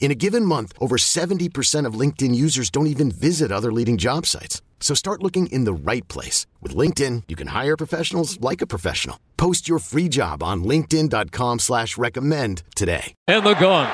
[0.00, 4.24] In a given month, over 70% of LinkedIn users don't even visit other leading job
[4.24, 4.62] sites.
[4.80, 6.46] So start looking in the right place.
[6.62, 9.18] With LinkedIn, you can hire professionals like a professional.
[9.36, 13.12] Post your free job on linkedin.com slash recommend today.
[13.26, 13.86] And the gun.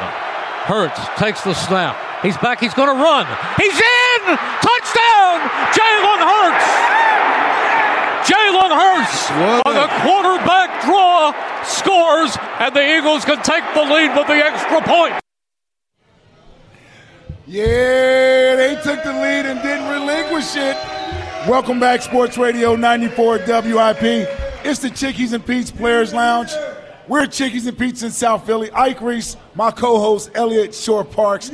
[0.68, 1.96] Hurts takes the snap.
[2.22, 2.60] He's back.
[2.60, 3.26] He's going to run.
[3.56, 4.36] He's in!
[4.60, 5.40] Touchdown!
[5.72, 6.68] Jalen Hurts!
[8.28, 9.30] Jalen Hurts
[9.66, 11.32] on the quarterback draw
[11.64, 15.20] scores, and the Eagles can take the lead with the extra point.
[17.46, 20.76] Yeah, they took the lead and didn't relinquish it.
[21.46, 24.02] Welcome back, Sports Radio 94 WIP.
[24.64, 26.50] It's the Chickies and Pete's Players Lounge.
[27.06, 28.70] We're Chickies and Pete's in South Philly.
[28.72, 31.50] Ike Reese, my co-host Eliot Shorr-Parks.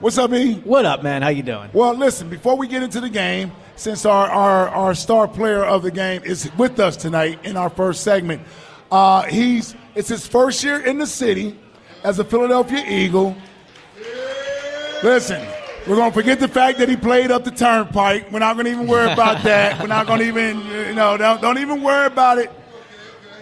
[0.00, 0.54] What's up, E?
[0.64, 1.20] What up, man?
[1.20, 1.68] How you doing?
[1.74, 5.82] Well, listen, before we get into the game, since our, our, our star player of
[5.82, 8.40] the game is with us tonight in our first segment,
[8.90, 11.58] uh, he's it's his first year in the city
[12.02, 13.36] as a Philadelphia Eagle.
[15.02, 15.46] Listen,
[15.86, 18.32] we're going to forget the fact that he played up the turnpike.
[18.32, 19.80] We're not going to even worry about that.
[19.80, 22.50] We're not going to even, you know, don't, don't even worry about it.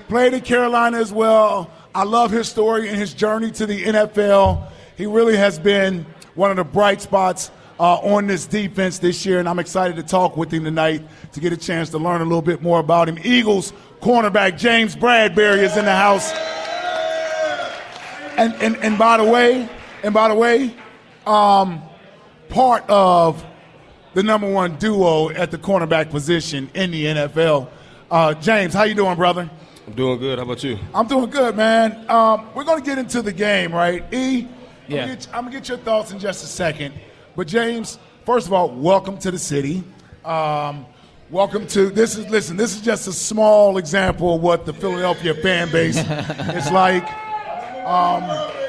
[0.09, 1.71] Played in Carolina as well.
[1.95, 4.71] I love his story and his journey to the NFL.
[4.97, 6.05] He really has been
[6.35, 10.03] one of the bright spots uh, on this defense this year, and I'm excited to
[10.03, 13.09] talk with him tonight to get a chance to learn a little bit more about
[13.09, 13.19] him.
[13.25, 13.73] Eagles
[14.03, 16.33] cornerback James Bradberry is in the house.
[18.37, 19.69] And, and, and by the way,
[20.03, 20.75] and by the way,
[21.27, 21.83] um,
[22.49, 23.45] part of
[24.15, 27.69] the number one duo at the cornerback position in the NFL.
[28.11, 29.51] Uh, James, how you doing, brother?
[29.87, 30.39] I'm doing good.
[30.39, 30.79] How about you?
[30.95, 32.09] I'm doing good, man.
[32.11, 34.03] Um, we're going to get into the game, right?
[34.13, 34.49] E,
[34.89, 35.03] Yeah.
[35.03, 36.95] I'm, gonna get, I'm gonna get your thoughts in just a second.
[37.37, 39.85] But James, first of all, welcome to the city.
[40.25, 40.87] Um,
[41.31, 42.57] welcome to this is listen.
[42.57, 47.05] This is just a small example of what the Philadelphia fan base is like.
[47.85, 48.25] Um,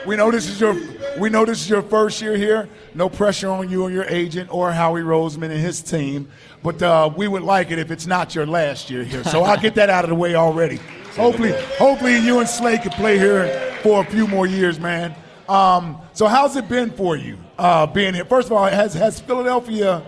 [0.08, 0.76] we know this is your
[1.20, 2.70] we know this is your first year here.
[2.94, 6.30] No pressure on you and your agent or Howie Roseman and his team.
[6.64, 9.24] But uh, we would like it if it's not your last year here.
[9.26, 10.78] So I'll get that out of the way already.
[11.16, 15.14] Hopefully, hopefully you and Slay can play here for a few more years, man.
[15.50, 18.26] Um, so how's it been for you uh, being here?
[18.26, 20.04] First of all, has has Philadelphia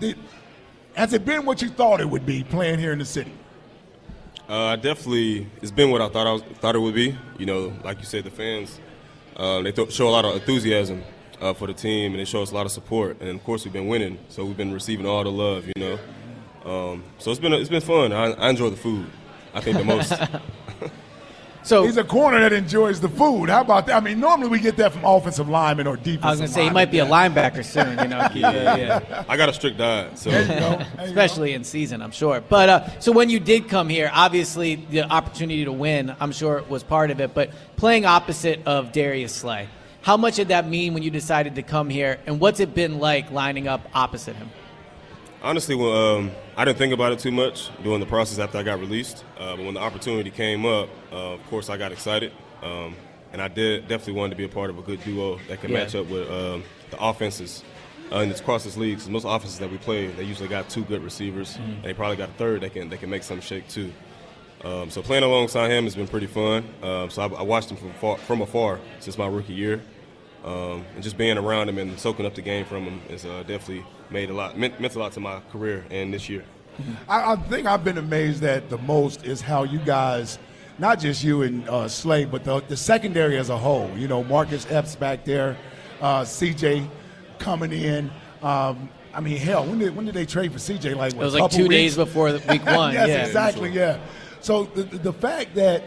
[0.00, 0.18] did,
[0.94, 3.32] has it been what you thought it would be playing here in the city?
[4.48, 7.16] Uh, definitely, it's been what I thought I was, thought it would be.
[7.38, 8.80] You know, like you said, the fans
[9.36, 11.02] uh, they th- show a lot of enthusiasm
[11.40, 13.20] uh, for the team, and they show us a lot of support.
[13.20, 15.66] And of course, we've been winning, so we've been receiving all the love.
[15.66, 15.98] You know,
[16.64, 18.12] um, so it's been it's been fun.
[18.12, 19.06] I, I enjoy the food.
[19.54, 20.12] I think the most.
[21.62, 23.48] So He's a corner that enjoys the food.
[23.48, 23.96] How about that?
[23.96, 26.24] I mean, normally we get that from offensive linemen or defensive.
[26.24, 27.98] I was gonna say he might be a linebacker soon.
[27.98, 29.24] You know, keep, yeah, yeah.
[29.28, 30.54] I got a strict diet, so There you go.
[30.54, 32.40] There you especially in season, I'm sure.
[32.40, 36.62] But uh, so when you did come here, obviously the opportunity to win, I'm sure
[36.68, 37.34] was part of it.
[37.34, 39.68] But playing opposite of Darius Slay,
[40.02, 42.98] how much did that mean when you decided to come here, and what's it been
[42.98, 44.50] like lining up opposite him?
[45.48, 48.62] Honestly, well, um, I didn't think about it too much during the process after I
[48.62, 49.24] got released.
[49.38, 52.32] Uh, but when the opportunity came up, uh, of course, I got excited,
[52.62, 52.94] um,
[53.32, 55.70] and I did definitely wanted to be a part of a good duo that can
[55.72, 55.78] Yeah.
[55.84, 57.64] match up with um, the offenses.
[58.12, 58.98] Uh, and it's across this league.
[58.98, 62.16] 'cause most offenses that we play, they usually got two good receivers, and they probably
[62.16, 63.90] got a third that can that can make some shake too.
[64.64, 66.64] Um, so playing alongside him has been pretty fun.
[66.82, 69.80] Um, so I, I watched him from far, from afar since my rookie year,
[70.44, 73.42] um, and just being around him and soaking up the game from him has uh,
[73.46, 76.44] definitely made a lot meant, meant a lot to my career and this year.
[77.08, 80.38] I, I think I've been amazed at the most is how you guys,
[80.78, 83.90] not just you and uh, Slay, but the, the secondary as a whole.
[83.96, 85.56] You know, Marcus Epps back there,
[86.00, 86.88] uh, CJ
[87.40, 88.10] coming in.
[88.42, 90.94] Um, I mean, hell, when did when did they trade for CJ?
[90.94, 92.92] Like what, It was like couple two days before the- week one.
[92.92, 93.70] yes, yeah, exactly.
[93.70, 93.98] Yeah.
[94.40, 95.82] So the, the the fact that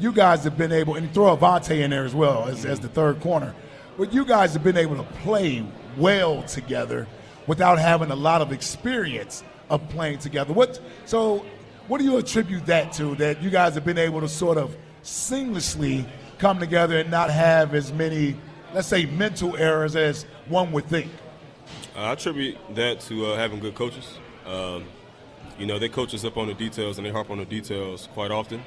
[0.00, 2.88] you guys have been able and throw Avonte in there as well as, as the
[2.88, 3.54] third corner,
[3.96, 5.64] but you guys have been able to play
[5.96, 7.06] well together
[7.46, 10.52] without having a lot of experience of playing together.
[10.52, 11.44] What so
[11.88, 13.14] what do you attribute that to?
[13.16, 16.06] That you guys have been able to sort of seamlessly
[16.38, 18.36] come together and not have as many,
[18.74, 21.10] let's say, mental errors as one would think.
[21.94, 24.18] Uh, I attribute that to uh, having good coaches.
[24.46, 24.84] Um,
[25.58, 28.08] you know, they coach us up on the details and they harp on the details
[28.14, 28.62] quite often.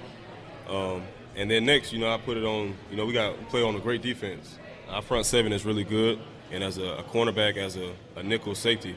[0.69, 1.03] Um,
[1.35, 2.75] and then next, you know, I put it on.
[2.89, 4.57] You know, we got we play on a great defense.
[4.89, 6.19] Our front seven is really good,
[6.51, 8.95] and as a, a cornerback, as a, a, nickel safety,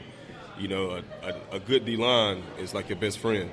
[0.57, 3.49] you know, a, a good D line is like your best friend.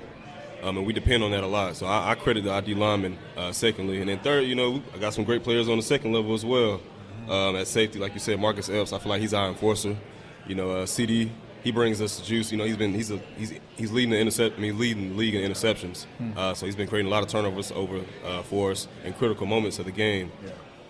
[0.63, 1.77] Um, and we depend on that a lot.
[1.77, 4.99] So I, I credit our D lineman uh, secondly, and then third, you know, I
[4.99, 6.81] got some great players on the second level as well.
[7.29, 9.97] Um, at safety, like you said, Marcus Epps, I feel like he's our enforcer.
[10.47, 11.31] You know, uh, CJ,
[11.65, 12.53] he brings us the juice.
[12.53, 14.57] You know, he's been he's a, he's he's leading the intercept.
[14.57, 16.05] I mean, leading the league in interceptions.
[16.19, 16.31] Hmm.
[16.37, 19.47] Uh, so he's been creating a lot of turnovers over uh, for us in critical
[19.47, 20.31] moments of the game.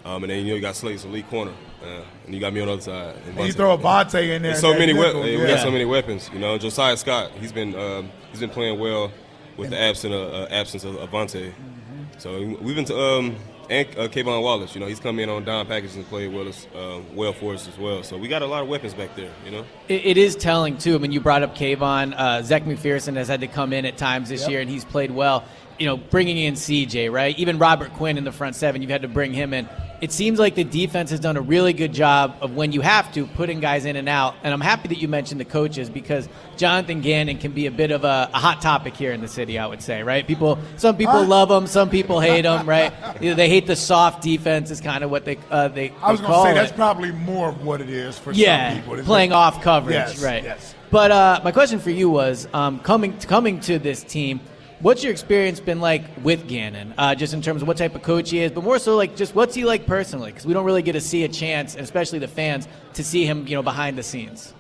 [0.07, 0.15] Yeah.
[0.15, 2.61] Um, and then you know you got Slay's elite corner, uh, and you got me
[2.61, 3.17] on the other side.
[3.27, 4.55] And, and you throw a Avonte in there.
[4.55, 5.27] so many weapons.
[5.27, 5.41] Yeah.
[5.41, 6.31] We got so many weapons.
[6.33, 7.33] You know, Josiah Scott.
[7.33, 9.13] He's been um, he's been playing well
[9.57, 11.51] with the absence of, uh, absence of Avonte.
[11.51, 12.03] Mm-hmm.
[12.19, 13.37] So we've been to um,
[13.71, 14.75] and uh, K'Von Wallace.
[14.75, 17.55] You know, he's come in on down packages and played well, as, uh, well for
[17.55, 18.03] us as well.
[18.03, 19.31] So we got a lot of weapons back there.
[19.45, 20.95] You know, it, it is telling too.
[20.95, 22.15] I mean, you brought up K'Von.
[22.17, 24.51] Uh, Zech McPhearson has had to come in at times this yep.
[24.51, 25.45] year, and he's played well.
[25.79, 27.39] You know, bringing in CJ, right?
[27.39, 29.69] Even Robert Quinn in the front seven, you've had to bring him in
[30.01, 33.13] it seems like the defense has done a really good job of when you have
[33.15, 34.35] to putting guys in and out.
[34.43, 37.91] And I'm happy that you mentioned the coaches because Jonathan Gannon can be a bit
[37.91, 39.59] of a, a hot topic here in the city.
[39.59, 40.27] I would say, right?
[40.27, 42.93] People, some people love him, some people hate him, right?
[43.21, 45.93] they hate the soft defense is kind of what they uh, they.
[46.03, 46.55] I was going to say it.
[46.55, 49.05] that's probably more of what it is for yeah, some people.
[49.05, 49.35] playing it?
[49.35, 50.43] off coverage, yes, right?
[50.43, 50.75] Yes.
[50.91, 54.41] But uh, my question for you was um, coming coming to this team
[54.81, 58.03] What's your experience been like with Gannon, uh, just in terms of what type of
[58.03, 60.31] coach he is, but more so like just what's he like personally?
[60.31, 63.47] Because we don't really get to see a chance, especially the fans, to see him,
[63.47, 64.53] you know, behind the scenes.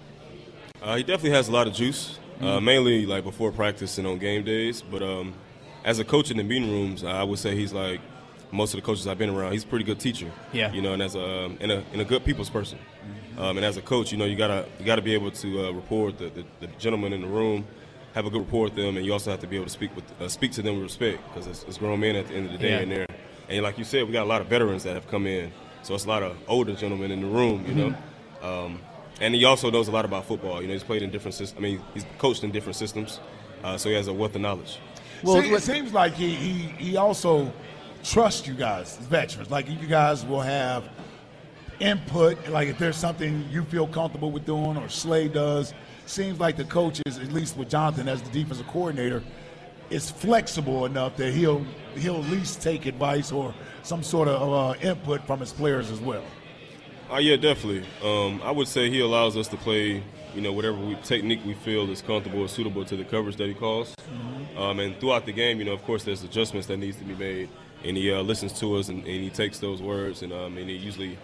[0.83, 2.65] Uh, he definitely has a lot of juice, uh, mm-hmm.
[2.65, 4.81] mainly like before practice and on game days.
[4.81, 5.35] But um,
[5.85, 8.01] as a coach in the meeting rooms, I would say he's like
[8.53, 9.53] most of the coaches I've been around.
[9.53, 10.31] He's a pretty good teacher.
[10.51, 10.73] Yeah.
[10.73, 12.79] You know, and as a um, and a, and a good people's person.
[12.79, 13.43] Mm-hmm.
[13.43, 15.73] Um, and as a coach, you know, you gotta you gotta be able to uh,
[15.73, 17.67] report the, the, the gentleman in the room
[18.17, 19.95] have a good rapport with them, and you also have to be able to speak
[19.95, 22.47] with uh, speak to them with respect because it's, it's, grown men at the end
[22.47, 22.81] of the day yeah.
[22.81, 23.07] in there.
[23.51, 25.53] And like you said, we got a lot of veterans that have come in,
[25.83, 27.91] so it's a lot of older gentlemen in the room, you know.
[27.91, 28.47] Mm-hmm.
[28.47, 28.81] Um,
[29.21, 30.63] and he also knows a lot about football.
[30.63, 31.59] You know, he's played in different systems.
[31.59, 33.21] I mean, he's coached in different systems,
[33.63, 34.79] uh, so he has a wealth of knowledge.
[35.23, 36.53] Well, See, it seems like he, he
[36.85, 37.53] he also
[38.03, 39.51] trusts you guys, veterans.
[39.51, 40.89] Like you guys will have
[41.81, 42.49] input.
[42.49, 45.75] Like if there's something you feel comfortable with doing, or Slay does,
[46.07, 49.23] seems like the coaches, at least with Jonathan as the defensive coordinator,
[49.91, 51.65] is flexible enough that he'll
[51.97, 56.01] he'll at least take advice or some sort of uh, input from his players as
[56.01, 56.25] well.
[57.11, 57.87] Uh, yeah, definitely.
[58.03, 60.03] Um, I would say he allows us to play,
[60.35, 63.47] you know, whatever we, technique we feel is comfortable or suitable to the coverage that
[63.47, 63.95] he calls.
[63.95, 64.59] Mm-hmm.
[64.59, 67.15] Um, and throughout the game, you know, of course, there's adjustments that needs to be
[67.15, 67.49] made,
[67.85, 70.69] and he uh, listens to us and, and, he takes those words and, um, and
[70.69, 71.17] he usually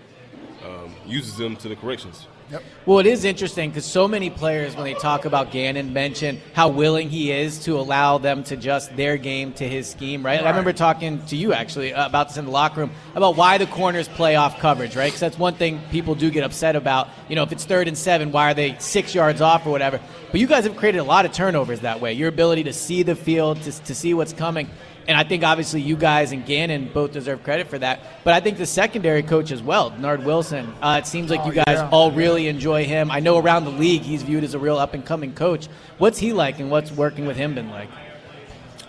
[0.64, 2.26] um, uses them to the corrections.
[2.50, 2.62] Yep.
[2.84, 6.68] Well, it is interesting because so many players, when they talk about Gannon, mention how
[6.68, 10.40] willing he is to allow them to adjust their game to his scheme, right?
[10.40, 10.46] right.
[10.46, 13.58] I remember talking to you actually uh, about this in the locker room about why
[13.58, 15.06] the corners play off coverage, right?
[15.06, 17.08] Because that's one thing people do get upset about.
[17.28, 20.00] You know, if it's third and seven, why are they six yards off or whatever?
[20.30, 22.14] But you guys have created a lot of turnovers that way.
[22.14, 24.68] Your ability to see the field, to, to see what's coming.
[25.08, 28.00] And I think obviously you guys and Gannon both deserve credit for that.
[28.24, 30.72] But I think the secondary coach as well, Nard Wilson.
[30.80, 31.88] Uh, it seems like oh, you guys yeah.
[31.90, 33.10] all really enjoy him.
[33.10, 35.68] I know around the league he's viewed as a real up and coming coach.
[35.98, 37.88] What's he like, and what's working with him been like?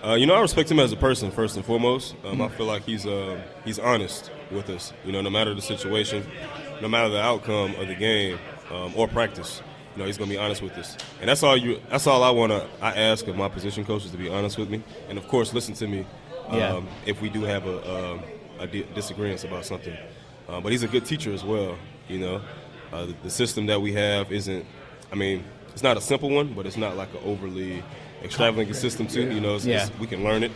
[0.04, 2.16] Uh, you know, I respect him as a person first and foremost.
[2.26, 4.92] Um, I feel like he's uh, he's honest with us.
[5.06, 6.26] You know, no matter the situation,
[6.82, 8.38] no matter the outcome of the game
[8.70, 9.62] um, or practice
[9.94, 10.98] you know, he's going to be honest with us.
[11.20, 11.80] And that's all you.
[11.90, 12.68] That's all I want to.
[12.82, 15.76] I ask of my position coaches to be honest with me, and of course, listen
[15.76, 16.06] to me
[16.48, 16.82] um, yeah.
[17.06, 18.20] if we do have a,
[18.60, 19.96] a, a disagreement about something.
[20.50, 21.78] Uh, but he's a good teacher as well.
[22.08, 22.42] You know,
[22.92, 24.66] uh, the, the, system that we have isn't.
[25.12, 27.84] I mean, it's not a simple one, but it's not like an overly
[28.24, 29.32] extravagant system too.
[29.32, 29.88] You know, it's, yeah.
[29.88, 30.52] It's, we can learn it.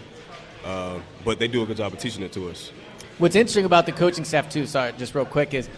[0.66, 2.72] Uh, but they do a good job of teaching it to us.
[3.20, 5.70] What's interesting about the coaching staff too, sorry, just real quick, is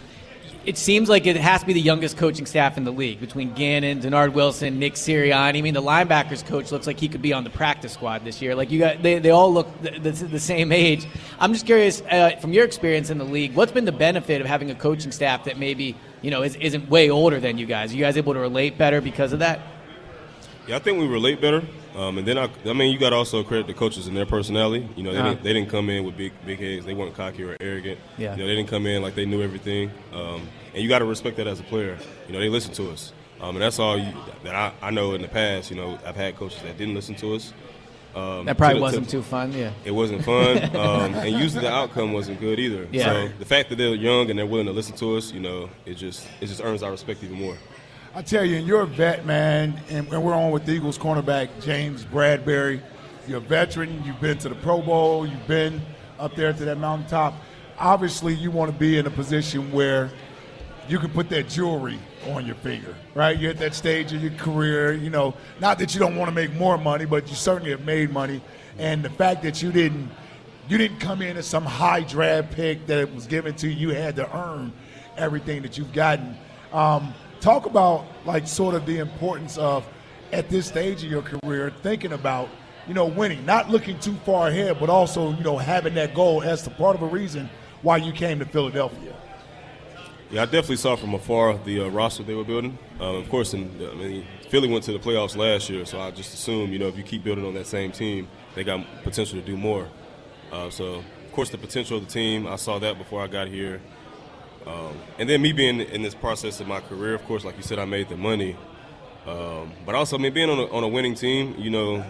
[0.70, 3.52] it seems like it has to be the youngest coaching staff in the league between
[3.54, 5.58] Gannon, Dennard Wilson, Nick Sirianni.
[5.58, 8.40] I mean, the linebackers coach looks like he could be on the practice squad this
[8.40, 8.54] year.
[8.54, 11.08] Like you got, they, they all look the, the, the same age.
[11.40, 14.46] I'm just curious, uh, from your experience in the league, what's been the benefit of
[14.46, 17.92] having a coaching staff that maybe you know is, isn't way older than you guys?
[17.92, 19.58] Are you guys able to relate better because of that?
[20.68, 21.64] Yeah, I think we relate better.
[21.96, 24.26] Um, and then I, I mean, you got to also credit the coaches and their
[24.26, 24.88] personality.
[24.94, 25.28] You know, they, uh-huh.
[25.30, 26.86] didn't, they didn't come in with big big heads.
[26.86, 27.98] They weren't cocky or arrogant.
[28.16, 28.36] Yeah.
[28.36, 29.90] You know, they didn't come in like they knew everything.
[30.12, 31.98] Um, and you got to respect that as a player.
[32.26, 33.12] You know, they listen to us.
[33.40, 34.12] Um, and that's all you,
[34.44, 35.70] that I, I, know in the past.
[35.70, 37.54] You know, I've had coaches that didn't listen to us.
[38.14, 39.52] Um, That probably to wasn't to- too fun.
[39.52, 39.72] Yeah.
[39.84, 42.86] It wasn't fun, um, and usually the outcome wasn't good either.
[42.90, 43.04] Yeah.
[43.04, 45.70] So the fact that they're young and they're willing to listen to us, you know,
[45.86, 47.56] it just it just earns our respect even more.
[48.12, 50.98] I tell you, and you're a vet, man, and, and we're on with the Eagles
[50.98, 52.82] cornerback James Bradberry.
[53.28, 54.02] You're a veteran.
[54.04, 55.24] You've been to the Pro Bowl.
[55.24, 55.80] You've been
[56.18, 57.34] up there to that mountaintop.
[57.78, 60.10] Obviously, you want to be in a position where
[60.88, 63.38] you can put that jewelry on your finger, right?
[63.38, 66.34] You're at that stage of your career, you know, not that you don't want to
[66.34, 68.40] make more money, but you certainly have made money.
[68.78, 70.10] And the fact that you didn't
[70.68, 73.94] you didn't come in as some high draft pick that was given to you, you
[73.94, 74.72] had to earn
[75.16, 76.36] everything that you've gotten.
[76.72, 79.84] Um, talk about like sort of the importance of
[80.32, 82.48] at this stage of your career thinking about
[82.86, 86.42] you know winning, not looking too far ahead, but also you know having that goal
[86.42, 87.50] as the part of a reason
[87.82, 89.14] why you came to Philadelphia.
[90.30, 92.78] Yeah, I definitely saw from afar the uh, roster they were building.
[93.00, 96.12] Um, of course, in, I mean, Philly went to the playoffs last year, so I
[96.12, 99.40] just assume, you know, if you keep building on that same team, they got potential
[99.40, 99.88] to do more.
[100.52, 103.48] Uh, so, of course, the potential of the team, I saw that before I got
[103.48, 103.80] here.
[104.68, 107.64] Um, and then me being in this process of my career, of course, like you
[107.64, 108.56] said, I made the money.
[109.26, 112.04] Um, but also, I mean, being on a, on a winning team, you know,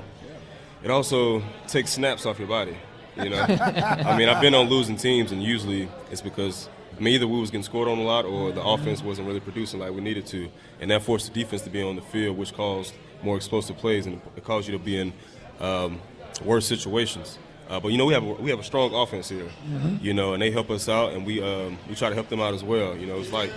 [0.83, 2.77] it also takes snaps off your body.
[3.17, 6.69] You know, I mean, I've been on losing teams, and usually it's because
[7.01, 9.41] I mean, either we was getting scored on a lot, or the offense wasn't really
[9.41, 12.37] producing like we needed to, and that forced the defense to be on the field,
[12.37, 12.93] which caused
[13.23, 15.13] more explosive plays, and it caused you to be in
[15.61, 15.99] um,
[16.45, 17.39] worse situations.
[17.71, 19.49] Uh, but you know, we have a, we have a strong offense here,
[20.03, 22.41] you know, and they help us out, and we um, we try to help them
[22.41, 22.95] out as well.
[22.95, 23.51] You know, it's like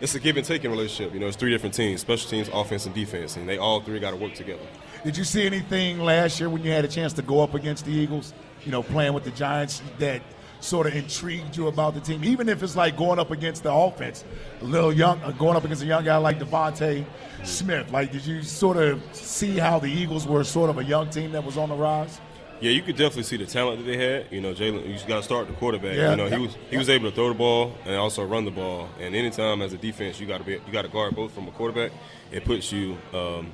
[0.00, 1.12] it's a give and taking relationship.
[1.12, 4.00] You know, it's three different teams: special teams, offense, and defense, and they all three
[4.00, 4.62] got to work together.
[5.04, 7.84] Did you see anything last year when you had a chance to go up against
[7.84, 8.32] the Eagles?
[8.64, 10.22] You know, playing with the Giants that
[10.60, 13.72] sort of intrigued you about the team, even if it's like going up against the
[13.72, 14.24] offense,
[14.60, 17.04] a little young, uh, going up against a young guy like DeVonta
[17.44, 17.90] Smith.
[17.90, 21.32] Like, did you sort of see how the Eagles were sort of a young team
[21.32, 22.20] that was on the rise?
[22.60, 24.32] Yeah, you could definitely see the talent that they had.
[24.32, 25.94] You know, Jalen, you just got to start the quarterback.
[25.94, 26.12] Yeah.
[26.12, 28.50] You know, he was he was able to throw the ball and also run the
[28.50, 28.88] ball.
[28.98, 31.48] And anytime as a defense, you got to be you got to guard both from
[31.48, 31.92] a quarterback.
[32.32, 33.52] It puts you um,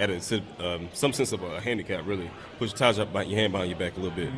[0.00, 2.06] at a, um, some sense of a handicap.
[2.06, 4.30] Really, puts your ties up by your hand behind your back a little bit.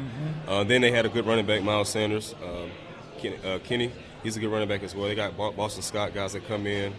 [0.46, 2.70] Uh, then they had a good running back, Miles Sanders, um,
[3.18, 3.92] Kenny, uh, Kenny.
[4.22, 5.06] He's a good running back as well.
[5.06, 6.92] They got Boston Scott guys that come in.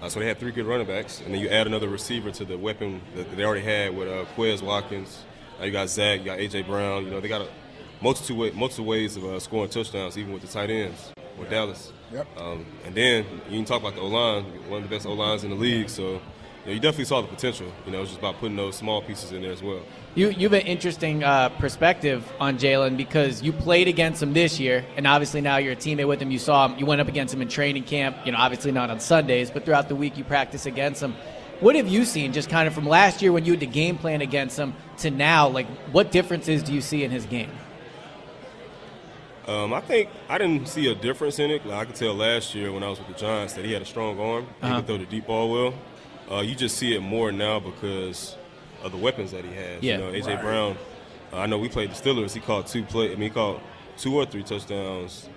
[0.00, 2.44] Uh, so they had three good running backs, and then you add another receiver to
[2.44, 5.24] the weapon that they already had with uh, Quez Watkins.
[5.60, 7.04] Uh, you got Zach, you got AJ Brown.
[7.04, 7.48] You know they got a
[8.00, 11.92] multitude way, multiple ways of uh, scoring touchdowns, even with the tight ends with Dallas.
[12.12, 12.26] Yep.
[12.38, 15.14] Um, and then you can talk about the O line, one of the best O
[15.14, 15.88] lines in the league.
[15.88, 16.20] So
[16.68, 17.66] know, you definitely saw the potential.
[17.86, 19.80] You know, it's just about putting those small pieces in there as well.
[20.14, 24.58] You you have an interesting uh, perspective on Jalen because you played against him this
[24.60, 26.30] year, and obviously now you're a teammate with him.
[26.30, 26.78] You saw him.
[26.78, 28.16] You went up against him in training camp.
[28.24, 31.14] You know, obviously not on Sundays, but throughout the week you practice against him.
[31.60, 33.98] What have you seen, just kind of from last year when you had the game
[33.98, 35.48] plan against him to now?
[35.48, 37.50] Like, what differences do you see in his game?
[39.48, 41.64] Um, I think I didn't see a difference in it.
[41.66, 43.80] Like I could tell last year when I was with the Giants that he had
[43.80, 44.44] a strong arm.
[44.60, 44.76] He Uh-huh.
[44.76, 45.74] could throw the deep ball well.
[46.30, 48.36] Uh, you just see it more now because
[48.82, 49.82] of the weapons that he has.
[49.82, 49.98] Yeah.
[49.98, 50.76] You know, AJ Brown.
[51.32, 52.32] Uh, I know we played the Steelers.
[52.34, 53.06] He caught two play.
[53.06, 53.60] I mean, he caught
[53.96, 55.28] two or three touchdowns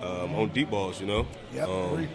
[0.00, 1.00] um, on deep balls.
[1.00, 1.26] You know.
[1.52, 2.08] Yep, Um,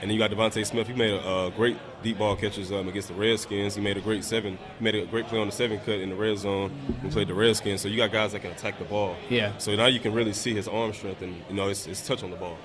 [0.00, 0.88] and then you got DeVonta Smith.
[0.88, 3.76] He made a, uh great deep ball catches um, against the Redskins.
[3.76, 4.58] He made a great seven.
[4.78, 6.72] He made a great play on the seven cut in the red zone.
[7.02, 7.80] We played the Redskins.
[7.80, 9.16] So you got guys that can attack the ball.
[9.30, 9.56] Yeah.
[9.58, 12.22] So now you can really see his arm strength and you know his, his touch
[12.24, 12.58] on the ball.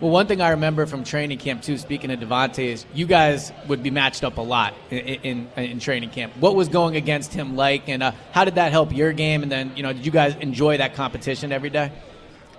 [0.00, 3.52] Well, one thing I remember from training camp too, speaking of DeVonta, is you guys
[3.68, 6.34] would be matched up a lot in, in, in training camp.
[6.38, 9.42] What was going against him like, and uh, how did that help your game?
[9.42, 11.92] And then, you know, did you guys enjoy that competition every day?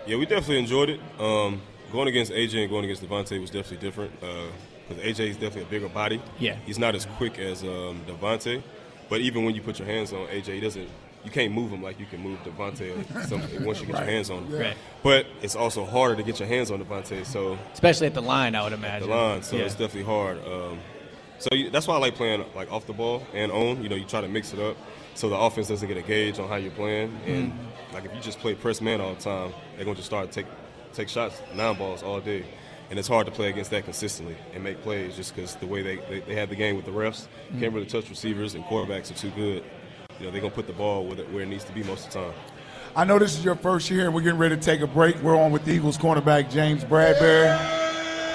[0.06, 1.00] Yeah, we definitely enjoyed it.
[1.20, 5.64] Um, going against AJ and going against DeVonta was definitely different because AJ is definitely
[5.64, 6.22] a bigger body.
[6.38, 6.58] Yeah.
[6.68, 8.62] He's not as quick as um, DeVonta,
[9.10, 10.88] but even when you put your hands on AJ, he doesn't.
[11.24, 14.44] You can't move him like you can move DeVonta once you get your hands on
[14.46, 14.60] him.
[14.60, 14.78] Right.
[15.04, 17.26] But it's also harder to get your hands on DeVonta.
[17.26, 19.08] So Especially at the line, I would imagine.
[19.08, 19.32] the imagine.
[19.34, 19.64] line, so Yeah.
[19.66, 20.38] it's definitely hard.
[20.48, 20.80] Um,
[21.38, 23.84] so you, that's why I like playing like off the ball and on.
[23.84, 24.78] You know, you try to mix it up
[25.14, 27.16] so the offense doesn't get a gauge on how you're playing.
[27.28, 27.54] And
[27.94, 30.46] like if you just play press man all the time, they're gonna just start take
[30.94, 32.46] take shots, nine balls all day.
[32.90, 35.82] And it's hard to play against that consistently and make plays just because the way
[35.82, 39.10] they, they, they have the game with the refs, can't really touch receivers and quarterbacks
[39.10, 39.64] are too good.
[40.22, 42.06] You know, they're gonna put the ball where, it- where it needs to be most
[42.08, 42.34] of the time.
[42.96, 45.20] I know this is your first year, and we're getting ready to take a break.
[45.24, 47.58] We're on with the Eagles cornerback James Bradberry.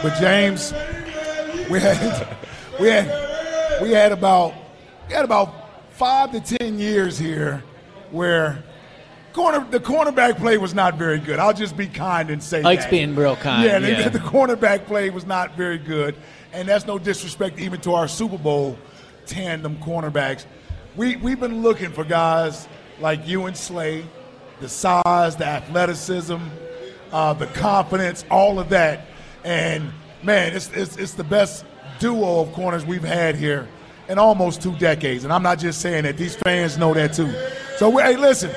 [0.02, 0.72] But James,
[1.70, 2.36] we had
[2.80, 4.52] we had we had about
[5.06, 5.54] we had about
[5.92, 7.62] five to ten years here
[8.10, 8.64] where
[9.32, 11.38] corner the cornerback play was not very good.
[11.38, 12.90] I'll just be kind and say oh, Ike's that.
[12.90, 14.08] being real kind, Yeah, they- yeah.
[14.08, 16.16] the cornerback play was not very good,
[16.52, 18.76] and that's no disrespect even to our Super Bowl
[19.26, 20.46] tandem cornerbacks.
[20.96, 22.66] We we've been looking for guys
[23.00, 24.04] like you and Slay,
[24.60, 26.38] the size, the athleticism,
[27.12, 29.06] uh, the confidence, all of that.
[29.44, 31.64] And man, it's, it's, it's the best
[31.98, 33.68] duo of corners we've had here
[34.08, 35.24] in almost two decades.
[35.24, 37.32] And I'm not just saying that, these fans know that too.
[37.76, 38.50] So, hey, listen,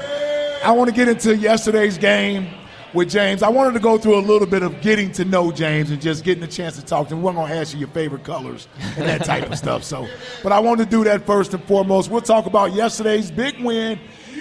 [0.64, 2.48] I want to get into yesterday's game
[2.94, 3.44] with James.
[3.44, 6.24] I wanted to go through a little bit of getting to know James and just
[6.24, 7.22] getting a chance to talk to him.
[7.22, 8.68] We're going to ask you your favorite colors
[8.98, 9.84] and that type of stuff.
[9.84, 10.08] So,
[10.44, 12.10] but I want to do that first and foremost.
[12.10, 14.00] We'll talk about yesterday's big win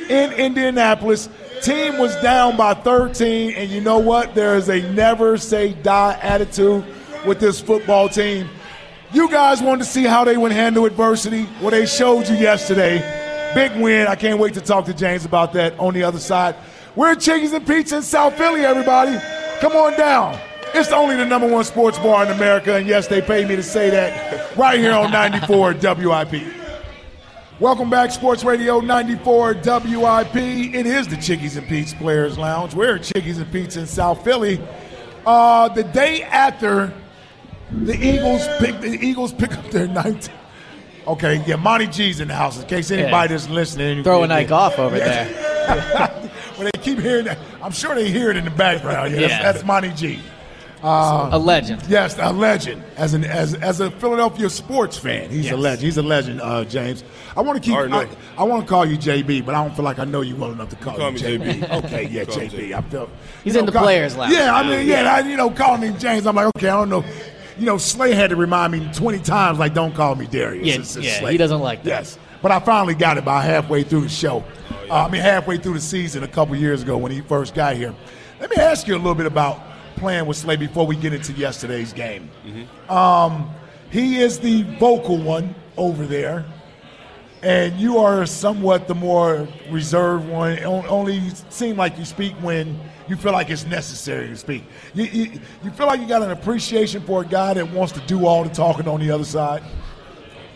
[0.09, 1.29] in Indianapolis.
[1.63, 4.35] Team was down by 13, and you know what?
[4.35, 6.85] There is a never say die attitude
[7.27, 8.49] with this football team.
[9.13, 11.49] You guys wanted to see how they would handle adversity.
[11.61, 12.99] Well, they showed you yesterday.
[13.55, 14.07] Big win.
[14.07, 16.55] I can't wait to talk to James about that on the other side.
[16.99, 19.17] We're Chickies and Pete's in South Philly, everybody.
[19.61, 20.37] Come on down.
[20.75, 23.63] It's only the number one sports bar in America, and yes, they paid me to
[23.63, 26.43] say that right here on 94 WIP.
[27.61, 30.35] Welcome back, Sports Radio 94 WIP.
[30.35, 32.75] It is the Chickies and Pete's Players Lounge.
[32.75, 34.61] We're Chickies and Pete's in South Philly.
[35.25, 36.93] Uh, the day after
[37.71, 40.35] the Eagles pick the Eagles pick up their 19.
[41.07, 42.61] Okay, yeah, Monty G's in the house.
[42.61, 46.25] In case anybody that's listening, Throwing Ike off over there.
[46.59, 49.13] when they keep hearing that, I'm sure they hear it in the background.
[49.15, 49.29] Yeah, Yeah.
[49.29, 50.21] That's, that's Monty G.
[50.83, 51.83] a legend.
[51.89, 52.83] Yes, a legend.
[52.97, 55.83] As an as as a Philadelphia sports fan, he's a legend.
[55.83, 57.03] He's a legend, uh, James.
[57.37, 57.75] I want to keep.
[57.77, 58.11] Already I, know.
[58.37, 60.53] I want to call you JB, but I don't feel like I know you well
[60.53, 61.61] enough to call, Call you me JB.
[61.63, 61.85] JB.
[61.85, 62.51] Okay, yeah, Call JB.
[62.51, 62.73] JB.
[62.75, 63.11] I feel.
[63.45, 64.33] He's you in the call- players' lounge.
[64.35, 66.27] Yeah, I mean, yeah, I, you know, calling me James.
[66.27, 67.05] I'm like, okay, I don't know.
[67.59, 70.65] You know, Slay had to remind me 20 times, like, don't call me Darius.
[70.65, 71.33] Yeah, It's- it's yeah, Slay.
[71.33, 71.89] he doesn't like that.
[71.91, 74.45] Yes, but I finally got it by halfway through the show.
[74.91, 77.77] Uh, I mean, halfway through the season a couple years ago when he first got
[77.77, 77.95] here.
[78.41, 79.61] Let me ask you a little bit about
[79.97, 82.31] playing with Slay before we get into yesterday's game.
[82.89, 83.51] Um,
[83.91, 86.45] he is the vocal one over there,
[87.43, 90.63] and you are somewhat the more reserved one.
[90.65, 92.79] On- Only seem like you speak when
[93.09, 94.65] you feel like it's necessary to speak.
[94.95, 98.01] You, you, you feel like you got an appreciation for a guy that wants to
[98.01, 99.63] do all the talking on the other side.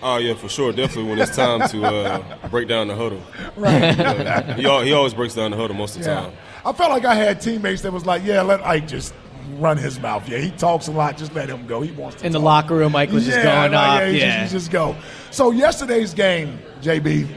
[0.02, 0.72] Oh yeah, for sure.
[0.72, 3.22] Definitely when it's time to uh, break down the huddle.
[3.56, 4.56] Right.
[4.56, 6.20] he, he always breaks down the huddle most of the Yeah.
[6.22, 6.32] time.
[6.64, 9.14] I felt like I had teammates that was like, yeah, let Ike just
[9.58, 10.28] run his mouth.
[10.28, 11.16] Yeah, he talks a lot.
[11.16, 11.80] Just let him go.
[11.82, 14.00] He wants to In the locker room, Mike was just going like, off.
[14.00, 14.40] Yeah, Yeah.
[14.42, 14.96] Just, he just go.
[15.30, 17.28] So yesterday's game, JB,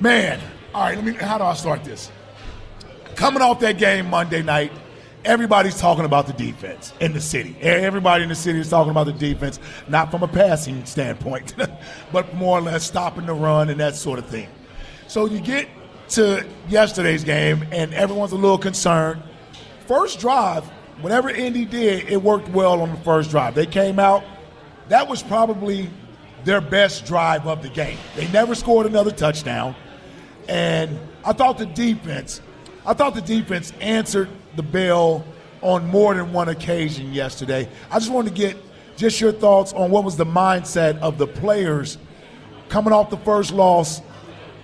[0.00, 0.40] man.
[0.74, 1.12] All right, let me.
[1.14, 2.10] How do I start this?
[3.16, 4.70] Coming off that game Monday night,
[5.24, 7.56] everybody's talking about the defense in the city.
[7.60, 11.54] Everybody in the city is talking about the defense, not from a passing standpoint,
[12.12, 14.48] but more or less stopping the run and that sort of thing.
[15.06, 15.68] So you get
[16.10, 19.22] to yesterday's game, and everyone's a little concerned.
[19.86, 20.64] First drive,
[21.00, 23.54] whatever Indy did, it worked well on the first drive.
[23.54, 24.24] They came out.
[24.88, 25.90] That was probably
[26.44, 27.98] their best drive of the game.
[28.16, 29.74] They never scored another touchdown.
[30.48, 32.40] And I thought the defense,
[32.86, 35.24] I thought the defense answered the bell
[35.62, 37.68] on more than one occasion yesterday.
[37.90, 38.56] I just wanted to get
[38.96, 41.96] just your thoughts on what was the mindset of the players
[42.68, 44.02] coming off the first loss,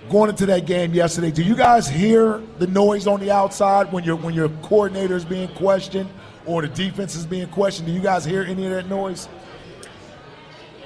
[0.09, 1.31] going into that game yesterday.
[1.31, 5.23] Do you guys hear the noise on the outside when your when your coordinator is
[5.25, 6.09] being questioned
[6.45, 7.87] or the defense is being questioned?
[7.87, 9.27] Do you guys hear any of that noise?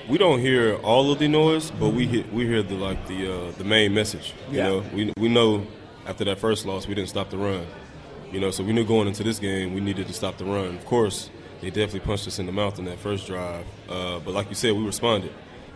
[0.07, 3.33] We don't hear all of the noise, but we hear, we hear the like the
[3.33, 4.33] uh, the main message.
[4.51, 4.63] You Yeah.
[4.69, 5.65] know, we we know
[6.07, 7.65] after that first loss, we didn't stop the run.
[8.31, 10.75] You know, so we knew going into this game, we needed to stop the run.
[10.75, 11.29] Of course,
[11.61, 14.55] they definitely punched us in the mouth in that first drive, uh, but like you
[14.55, 15.33] said, we responded.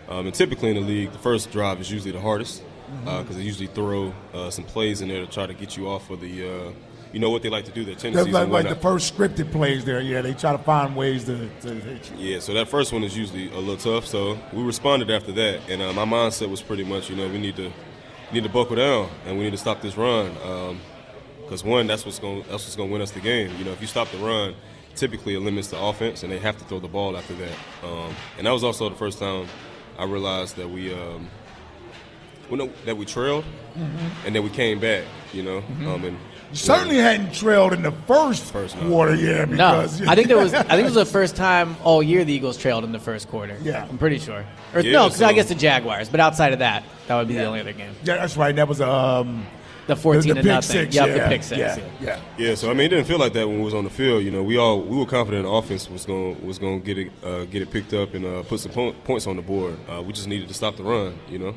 [0.07, 2.61] Um, and typically in the league, the first drive is usually the hardest
[3.03, 6.09] because they usually throw uh, some plays in there to try to get you off
[6.09, 6.47] of the.
[6.47, 6.71] Uh,
[7.11, 8.33] you know what they like to do, their That's tendencies.
[8.33, 10.01] like, like the first scripted plays there.
[10.01, 12.17] Yeah, they try to find ways to, to hit you.
[12.17, 14.07] Yeah, so that first one is usually a little tough.
[14.07, 17.37] So we responded after that, and uh, my mindset was pretty much, you know, we
[17.37, 17.71] need to
[18.31, 20.35] need to buckle down and we need to stop this run.
[21.53, 23.55] Because one, that's what's going that's what's going to win us the game.
[23.59, 24.55] You know, if you stop the run,
[24.95, 27.55] typically it limits the offense, and they have to throw the ball after that.
[27.83, 29.47] Um, and that was also the first time
[29.99, 30.91] I realized that we.
[30.91, 31.29] Um,
[32.49, 33.45] well, no, that we trailed,
[34.25, 35.03] and then we came back.
[35.31, 36.17] You know, um, and
[36.53, 39.45] Certainly hadn't trailed in the first, First, quarter, yeah.
[39.45, 40.55] No, I think there was.
[40.55, 43.27] I think it was the first time all year the Eagles trailed in the first
[43.27, 43.59] quarter.
[43.61, 43.85] Yeah.
[43.87, 44.43] I'm pretty sure.
[44.73, 46.09] Or Yeah, no, because I guess the Jaguars.
[46.09, 47.93] But outside of that, that would be the only other game.
[48.03, 48.55] yeah, that's right.
[48.55, 49.45] That was um,
[49.87, 50.61] The the, 14 the to pick nothing.
[50.61, 50.95] six.
[50.95, 51.59] Yep, yeah, the pick six.
[51.59, 51.89] Yeah, yeah.
[52.37, 52.47] yeah.
[52.49, 54.23] Yeah, so I mean, it didn't feel like that when we was on the field.
[54.23, 56.97] You know, we all we were confident the offense was going was going to get
[56.97, 59.77] it uh, get it picked up and uh, put some po- points on the board.
[59.89, 61.17] Uh, we just needed to stop the run.
[61.29, 61.55] You know,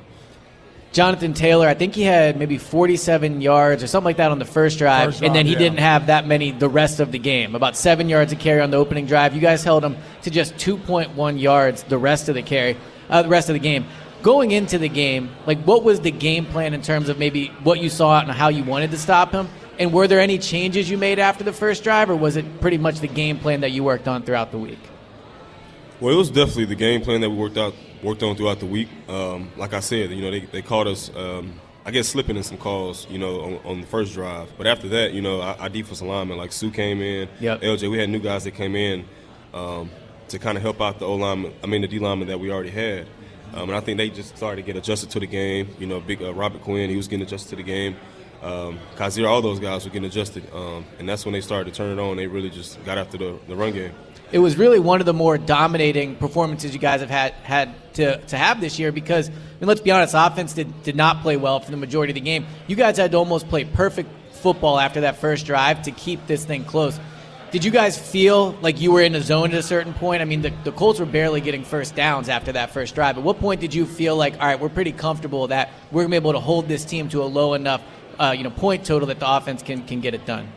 [0.92, 4.46] Jonathan Taylor, I think he had maybe 47 yards or something like that on the
[4.46, 5.58] first drive, First and then drive, he yeah.
[5.58, 7.54] didn't have that many the rest of the game.
[7.54, 9.34] About seven yards of carry on the opening drive.
[9.34, 12.78] You guys held him to just 2.1 yards the rest of the carry,
[13.10, 13.84] uh, the rest of the game.
[14.26, 17.78] Going into the game, like what was the game plan in terms of maybe what
[17.78, 19.48] you saw and how you wanted to stop him?
[19.78, 22.76] And were there any changes you made after the first drive, or was it pretty
[22.76, 24.80] much the game plan that you worked on throughout the week?
[26.00, 28.66] Well, it was definitely the game plan that we worked out worked on throughout the
[28.66, 28.88] week.
[29.08, 32.42] Um, like I said, you know, they, they caught us, um, I guess, slipping in
[32.42, 34.50] some calls, you know, on, on, the first drive.
[34.58, 37.60] But after that, you know, our, our defensive linemen, like Suh came in, yep.
[37.60, 39.04] LJ, we had new guys that came in
[39.54, 39.88] um,
[40.30, 42.50] to kind of help out the O lineman, I mean, the D lineman that we
[42.50, 43.06] already had.
[43.54, 45.68] Um, and I think they just started to get adjusted to the game.
[45.78, 47.96] You know, big uh, Robert Quinn, he was getting adjusted to the game.
[48.42, 50.44] Um, Kyzir, all those guys were getting adjusted.
[50.54, 52.16] Um, and that's when they started to turn it on.
[52.16, 53.92] They really just got after the, the run game
[54.32, 58.18] it was really one of the more dominating performances you guys have had had to,
[58.26, 61.36] to have this year because I mean, let's be honest, offense did, did not play
[61.36, 62.46] well for the majority of the game.
[62.66, 66.44] You guys had to almost play perfect football after that first drive to keep this
[66.44, 66.98] thing close.
[67.52, 70.20] Did you guys feel like you were in the zone at a certain point?
[70.20, 73.18] I mean, the, the Colts were barely getting first downs after that first drive.
[73.18, 76.10] At what point did you feel like, all right, we're pretty comfortable that we're going
[76.10, 77.82] to be able to hold this team to a low enough
[78.18, 80.48] uh, you know, point total that the offense can, can get it done?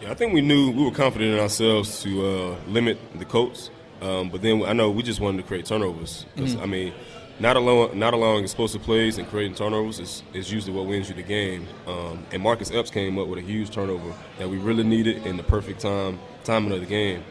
[0.00, 3.70] Yeah, I think we knew we were confident in ourselves to uh, limit the Colts,
[4.02, 6.26] um, but then I know we just wanted to create turnovers.
[6.36, 6.60] Mm-hmm.
[6.60, 6.92] I mean,
[7.38, 11.14] not allowing not allowing explosive plays and creating turnovers is, is usually what wins you
[11.14, 11.66] the game.
[11.86, 15.36] Um, and Marcus Epps came up with a huge turnover that we really needed in
[15.36, 17.22] the perfect time timing of the game.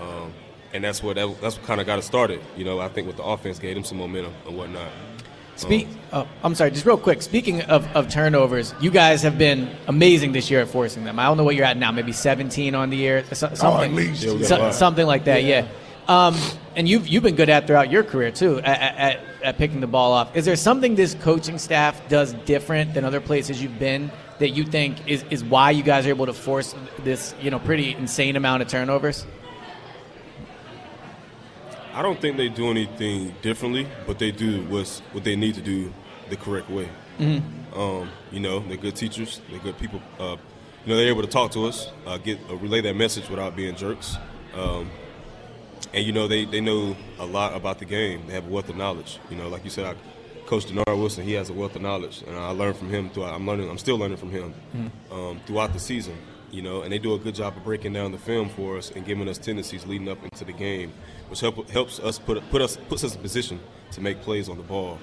[0.00, 0.32] Um,
[0.72, 2.40] and that's what that, that's what kind of got us started.
[2.56, 4.88] You know, I think with the offense gave them some momentum and whatnot.
[5.56, 5.88] Speak.
[6.12, 6.70] Oh, I'm sorry.
[6.70, 7.20] Just real quick.
[7.20, 11.18] Speaking of, of turnovers, you guys have been amazing this year at forcing them.
[11.18, 11.90] I don't know what you're at now.
[11.90, 13.24] Maybe 17 on the year.
[13.32, 14.22] Something, oh, at least.
[14.46, 15.42] So, something like that.
[15.42, 15.62] Yeah.
[15.62, 15.68] yeah.
[16.08, 16.36] Um,
[16.74, 19.86] and you've you've been good at throughout your career too at, at, at picking the
[19.86, 20.34] ball off.
[20.34, 24.64] Is there something this coaching staff does different than other places you've been that you
[24.64, 28.36] think is, is why you guys are able to force this you know pretty insane
[28.36, 29.26] amount of turnovers?
[31.92, 35.62] I don't think they do anything differently, but they do what's what they need to
[35.62, 35.92] do
[36.30, 36.88] the correct way.
[37.18, 37.78] Mm-hmm.
[37.78, 39.42] Um, you know, they're good teachers.
[39.50, 40.00] They're good people.
[40.18, 40.36] Uh,
[40.84, 43.56] you know, they're able to talk to us, uh, get uh, relay that message without
[43.56, 44.16] being jerks.
[44.54, 44.90] Um,
[45.92, 48.26] and you know, they, they know a lot about the game.
[48.26, 49.18] They have a wealth of knowledge.
[49.30, 49.94] You know, like you said, I,
[50.46, 53.10] Coach Dennard Wilson, he has a wealth of knowledge, and I learned from him.
[53.10, 53.68] Throughout, I'm learning.
[53.68, 55.12] I'm still learning from him mm-hmm.
[55.12, 56.16] um, throughout the season
[56.50, 58.90] you know, and they do a good job of breaking down the film for us
[58.90, 60.92] and giving us tendencies leading up into the game,
[61.28, 63.60] which help, helps us put put us puts us in position
[63.92, 64.98] to make plays on the ball.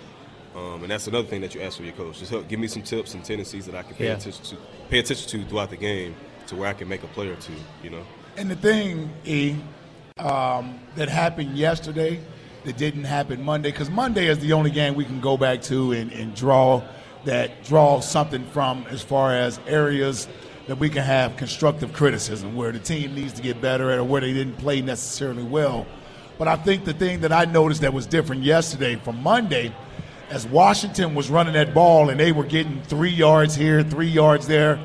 [0.55, 2.19] Um, and that's another thing that you ask for your coach.
[2.19, 4.13] Just help give me some tips and tendencies that I can pay yeah.
[4.13, 4.57] attention to,
[4.89, 6.15] pay attention to throughout the game,
[6.47, 7.53] to where I can make a play or two.
[7.83, 8.03] You know.
[8.37, 9.55] And the thing, E,
[10.17, 12.21] um, that happened yesterday,
[12.63, 15.91] that didn't happen Monday, because Monday is the only game we can go back to
[15.91, 16.81] and, and draw
[17.25, 20.29] that draw something from as far as areas
[20.67, 24.05] that we can have constructive criticism where the team needs to get better at or
[24.05, 25.85] where they didn't play necessarily well.
[26.37, 29.75] But I think the thing that I noticed that was different yesterday from Monday,
[30.29, 34.47] as Washington was running that ball and they were getting three yards here, three yards
[34.47, 34.79] there,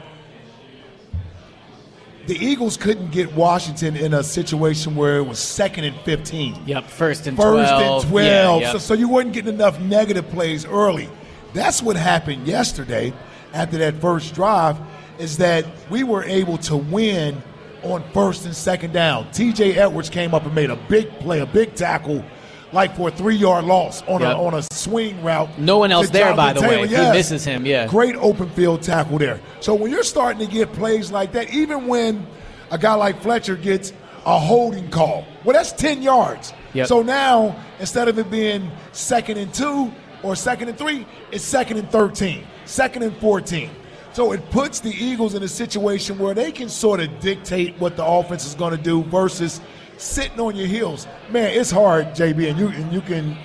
[2.30, 6.62] the Eagles couldn't get Washington in a situation where it was second and 15.
[6.64, 8.04] Yep, first and first 12.
[8.04, 8.24] and 12.
[8.24, 8.72] Yeah, yep.
[8.72, 11.08] so, so you weren't getting enough negative plays early.
[11.54, 13.12] That's what happened yesterday
[13.52, 14.78] after that first drive
[15.18, 17.42] is that we were able to win
[17.82, 19.24] on first and second down.
[19.30, 22.24] TJ Edwards came up and made a big play, a big tackle,
[22.72, 24.36] like for a three yard loss on, yep.
[24.36, 25.58] a, on a swing route.
[25.58, 26.82] No one else there, by the Taylor.
[26.82, 26.88] way.
[26.88, 27.06] Yes.
[27.06, 27.86] He misses him, yeah.
[27.86, 29.40] Great open field tackle there.
[29.60, 32.26] So when you're starting to get plays like that, even when
[32.70, 33.92] a guy like Fletcher gets
[34.26, 36.52] a holding call, well, that's 10 yards.
[36.74, 36.86] Yep.
[36.86, 41.78] So now, instead of it being second and two or second and three, it's second
[41.78, 43.70] and 13, second and 14.
[44.12, 47.96] So it puts the Eagles in a situation where they can sort of dictate what
[47.96, 49.60] the offense is going to do versus
[50.00, 51.06] sitting on your heels.
[51.30, 53.36] Man, it's hard, JB, and you and you can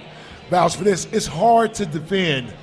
[0.49, 1.05] vouch for this.
[1.11, 2.53] It's hard to defend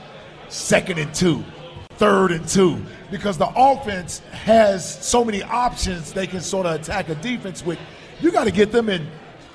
[0.49, 1.45] second and two,
[1.93, 7.09] third and two, because the offense has so many options they can sort of attack
[7.09, 7.79] a defense with.
[8.21, 9.07] You got to get them in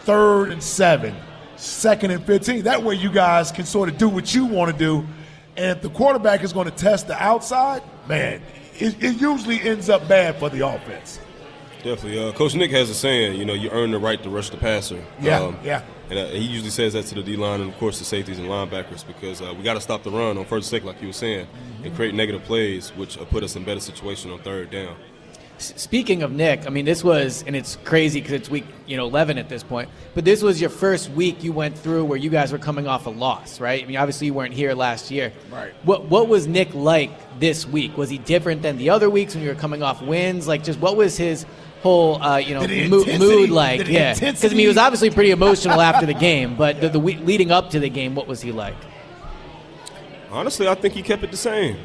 [0.01, 1.15] third and seven,
[1.55, 2.63] second and 15.
[2.63, 5.05] That way you guys can sort of do what you want to do.
[5.55, 8.41] And if the quarterback is going to test the outside– man,
[8.79, 11.19] it, it usually ends up bad for the offense.
[11.87, 12.27] Definitely.
[12.27, 14.57] Uh, Coach Nick has a saying, you know, you earn the right to rush the
[14.57, 15.01] passer.
[15.21, 15.83] Yeah, um, yeah.
[16.09, 18.39] And uh, he usually says that to the D line and, of course, the safeties
[18.39, 21.01] and linebackers because uh, we got to stop the run on first and second, like
[21.01, 21.85] you were saying, mm-hmm.
[21.85, 24.97] and create negative plays, which put us in better situation on third down.
[25.59, 29.07] Speaking of Nick, I mean, this was, and it's crazy because it's week, you know,
[29.07, 29.89] 11 at this point.
[30.13, 33.07] But this was your first week you went through where you guys were coming off
[33.07, 33.83] a loss, right?
[33.83, 35.33] I mean, obviously you weren't here last year.
[35.51, 35.73] Right.
[35.83, 37.97] What What was Nick like this week?
[37.97, 40.47] Was he different than the other weeks when you were coming off wins?
[40.47, 41.47] Like, just what was his
[41.81, 43.87] whole, uh, you know, mood, mood like?
[43.87, 44.13] Yeah.
[44.13, 47.19] Because I mean, he was obviously pretty emotional after the game, but the, the week
[47.23, 48.75] leading up to the game, what was he like?
[50.31, 51.77] Honestly, I think he kept it the same.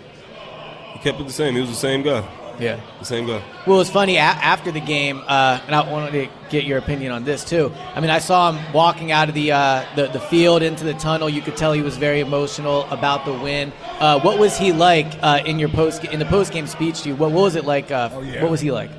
[0.95, 1.55] He kept it the same.
[1.55, 2.29] He was the same guy.
[2.61, 2.81] Yeah.
[2.99, 3.43] The same guy.
[3.67, 7.11] Well, it's funny a- after the game, uh, and I wanted to get your opinion
[7.11, 7.73] on this too.
[7.95, 10.93] I mean, I saw him walking out of the uh, the, the field into the
[10.95, 11.31] tunnel.
[11.31, 13.73] You could tell he was very emotional about the win.
[14.01, 17.09] Uh, what was he like uh, in your post in the post game speech to
[17.11, 17.17] you?
[17.17, 17.91] What, what was it like?
[17.91, 18.43] Uh, Oh, yeah.
[18.43, 18.91] What was he like?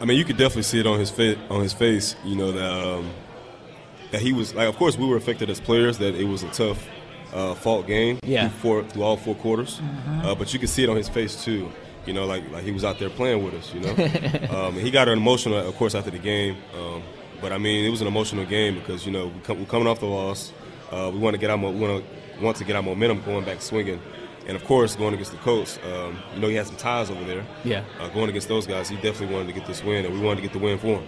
[0.00, 1.38] I mean, you could definitely see it on his face.
[1.50, 3.10] On his face, you know that um,
[4.10, 4.68] that he was like.
[4.68, 5.98] Of course, we were affected as players.
[5.98, 6.86] That it was a tough,
[7.32, 8.18] uh, fault game.
[8.22, 8.48] Yeah.
[8.48, 9.80] Through, four, through all four quarters,
[10.22, 11.70] uh, but you could see it on his face too.
[12.04, 13.72] You know, like like he was out there playing with us.
[13.72, 16.56] You know, um, he got an emotional, of course, after the game.
[16.78, 17.02] Um,
[17.40, 19.88] but I mean, it was an emotional game because you know we come, we're coming
[19.88, 20.52] off the loss.
[20.90, 23.22] Uh, we want to get our mo- we want to want to get our momentum
[23.22, 24.00] going back swinging.
[24.46, 27.24] And of course, going against the Colts, um, you know he had some ties over
[27.24, 27.44] there.
[27.64, 27.82] Yeah.
[28.00, 30.36] Uh, going against those guys, he definitely wanted to get this win, and we wanted
[30.36, 31.04] to get the win for him.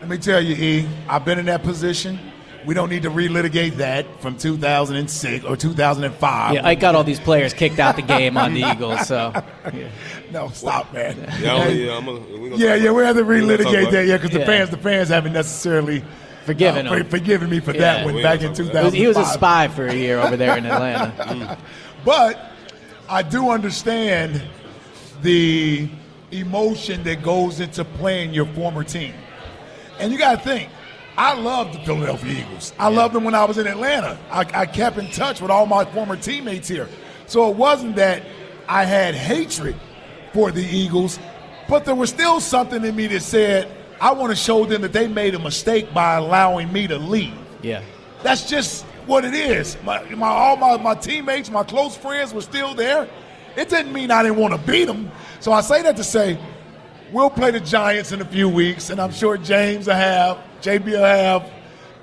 [0.00, 2.18] Let me tell you, E, I've been in that position.
[2.66, 6.54] We don't need to relitigate that from 2006 or 2005.
[6.54, 9.06] Yeah, Ike got all these players kicked out the game on the Eagles.
[9.06, 9.32] So
[9.74, 9.88] yeah.
[10.30, 11.16] No, stop, man.
[11.40, 13.66] Yeah, I yeah, I'm gonna, we gonna Yeah, yeah, we have to we gonna talk
[13.66, 16.02] relitigate that, yeah, because the fans, the fans haven't necessarily
[16.44, 17.08] Forgiven uh, him.
[17.08, 17.80] forgiven me for Yeah.
[17.80, 18.92] that one back in gonna talk about 2005.
[18.94, 21.58] He was a spy for a year over there in Atlanta.
[22.04, 22.49] But
[23.10, 24.40] I do understand
[25.20, 25.90] the
[26.30, 29.14] emotion that goes into playing your former team.
[29.98, 30.70] And you got to think,
[31.16, 32.72] I love the Philadelphia Eagles.
[32.78, 34.16] I loved them when I was in Atlanta.
[34.30, 36.88] I, I kept in touch with all my former teammates here.
[37.26, 38.22] So it wasn't that
[38.68, 39.74] I had hatred
[40.32, 41.18] for the Eagles,
[41.68, 43.68] but there was still something in me that said,
[44.00, 47.34] I want to show them that they made a mistake by allowing me to leave.
[47.60, 47.82] Yeah.
[48.22, 49.76] That's just what it is.
[49.82, 53.08] My, my all my, my teammates, my close friends were still there.
[53.56, 55.10] It didn't mean I didn't want to beat them.
[55.40, 56.38] So I say that to say,
[57.12, 60.84] we'll play the Giants in a few weeks, and I'm sure James will have, JB
[60.92, 61.50] will have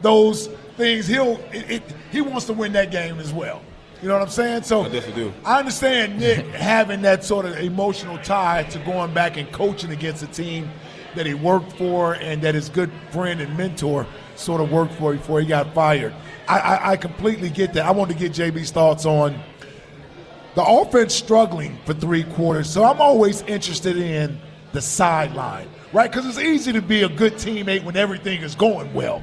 [0.01, 1.07] those things.
[1.07, 3.61] He'll it, it, he wants to win that game as well.
[4.01, 4.63] You know what I'm saying?
[4.63, 5.33] So I definitely do.
[5.45, 10.21] I understand Nick having that sort of emotional tie to going back and coaching against
[10.23, 10.69] a team
[11.15, 15.13] that he worked for and that his good friend and mentor sort of worked for
[15.13, 16.13] before he got fired.
[16.47, 17.85] I, I, I completely get that.
[17.85, 19.39] I want to get JB's thoughts on
[20.55, 22.69] the offense struggling for three quarters.
[22.69, 24.39] So I'm always interested in
[24.73, 26.09] the sideline, right?
[26.09, 29.21] Because it's easy to be a good teammate when everything is going well.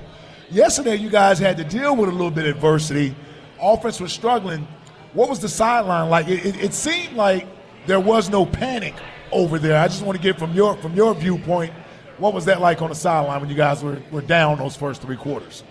[0.50, 3.16] Yesterday, you guys had to deal with a little bit of adversity.
[3.60, 4.68] Offense was struggling.
[5.12, 6.28] What was the sideline like?
[6.28, 7.46] It, it, it seemed like
[7.86, 8.94] there was no panic
[9.32, 9.78] over there.
[9.78, 11.72] I just want to get from your from your viewpoint,
[12.18, 15.02] what was that like on the sideline when you guys were, were down those first
[15.02, 15.64] three quarters?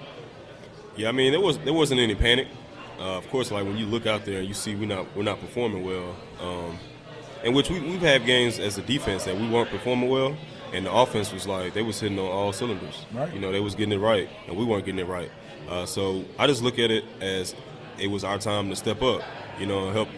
[0.96, 2.48] Yeah, I mean, there was there wasn't any panic.
[3.00, 5.24] Uh, of course, like when you look out there and you see we're not we're
[5.24, 6.78] not performing well, um,
[7.44, 10.38] in which we, we've had games as a defense that we weren't performing well,
[10.72, 13.06] and the offense was like they was hitting on all cylinders.
[13.12, 13.34] Right.
[13.34, 15.32] You know, they was getting it right, and we weren't getting it right.
[15.68, 17.56] Uh, so I just look at it as
[17.98, 19.22] it was our time to step up.
[19.60, 20.10] You know, help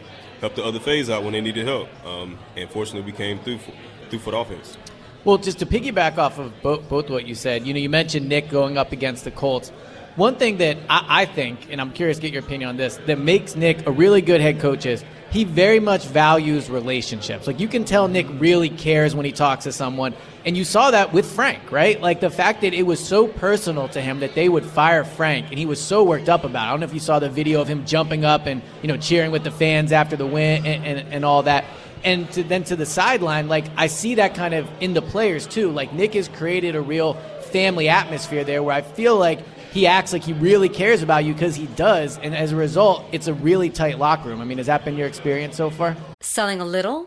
[0.41, 1.87] help the other phase out when they needed help.
[2.05, 3.71] Um, and fortunately, we came through for,
[4.09, 4.77] through for the offense.
[5.23, 8.29] Well, just to piggyback off of both, both what you said, you know, you mentioned
[8.29, 9.71] Nick going up against the Colts.
[10.15, 12.97] One thing that I, I think, and I'm curious to get your opinion on this,
[13.05, 17.47] that makes Nick a really good head coach is he very much values relationships.
[17.47, 20.13] Like you can tell Nick really cares when he talks to someone,
[20.45, 21.99] and you saw that with Frank, right?
[21.99, 25.47] Like the fact that it was so personal to him that they would fire Frank,
[25.49, 26.63] and he was so worked up about.
[26.63, 26.67] it.
[26.67, 28.95] I don't know if you saw the video of him jumping up and you know
[28.95, 31.65] cheering with the fans after the win and, and, and all that
[32.05, 35.47] and to, then to the sideline, like I see that kind of in the players
[35.47, 35.71] too.
[35.71, 37.15] Like Nick has created a real
[37.51, 39.39] family atmosphere there where I feel like
[39.75, 43.03] he acts like he really cares about you because he does, and as a result,
[43.11, 44.39] it's a really tight locker room.
[44.39, 45.97] I mean, has that been your experience so far?
[46.21, 47.05] Selling a little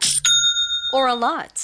[0.92, 1.54] or a lot?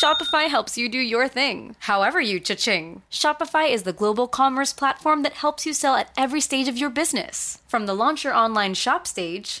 [0.00, 3.02] Shopify helps you do your thing, however you cha-ching.
[3.10, 6.88] Shopify is the global commerce platform that helps you sell at every stage of your
[6.88, 7.58] business.
[7.68, 9.60] From the launch your online shop stage,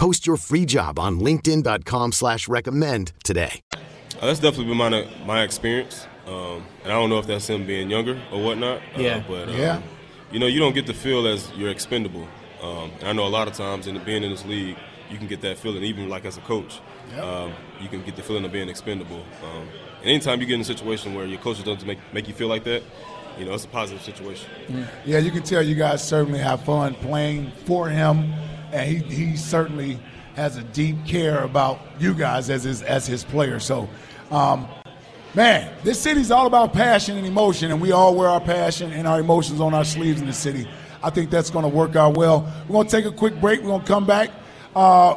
[0.00, 3.60] Post your free job on linkedin.com slash recommend today.
[3.74, 3.78] Uh,
[4.22, 7.90] that's definitely been my my experience, um, and I don't know if that's him being
[7.90, 8.80] younger or whatnot.
[8.96, 9.16] Yeah.
[9.16, 9.82] Uh, but um, Yeah.
[10.32, 12.26] you know, you don't get the feel as you're expendable.
[12.62, 14.78] Um, and I know a lot of times in being in this league,
[15.10, 16.80] you can get that feeling, even like as a coach,
[17.20, 19.22] um, you can get the feeling of being expendable.
[19.44, 19.68] Um,
[20.00, 22.48] and anytime you get in a situation where your coach doesn't make make you feel
[22.48, 22.82] like that,
[23.38, 24.48] you know, it's a positive situation.
[25.04, 28.32] Yeah, you can tell you guys certainly have fun playing for him,
[28.72, 29.98] and he, he certainly
[30.36, 33.60] has a deep care about you guys as his as his player.
[33.60, 33.88] So,
[34.30, 34.68] um,
[35.34, 39.06] man, this city's all about passion and emotion, and we all wear our passion and
[39.06, 40.68] our emotions on our sleeves in the city.
[41.02, 42.52] I think that's going to work out well.
[42.68, 43.60] We're going to take a quick break.
[43.60, 44.30] We're going to come back.
[44.76, 45.14] Uh,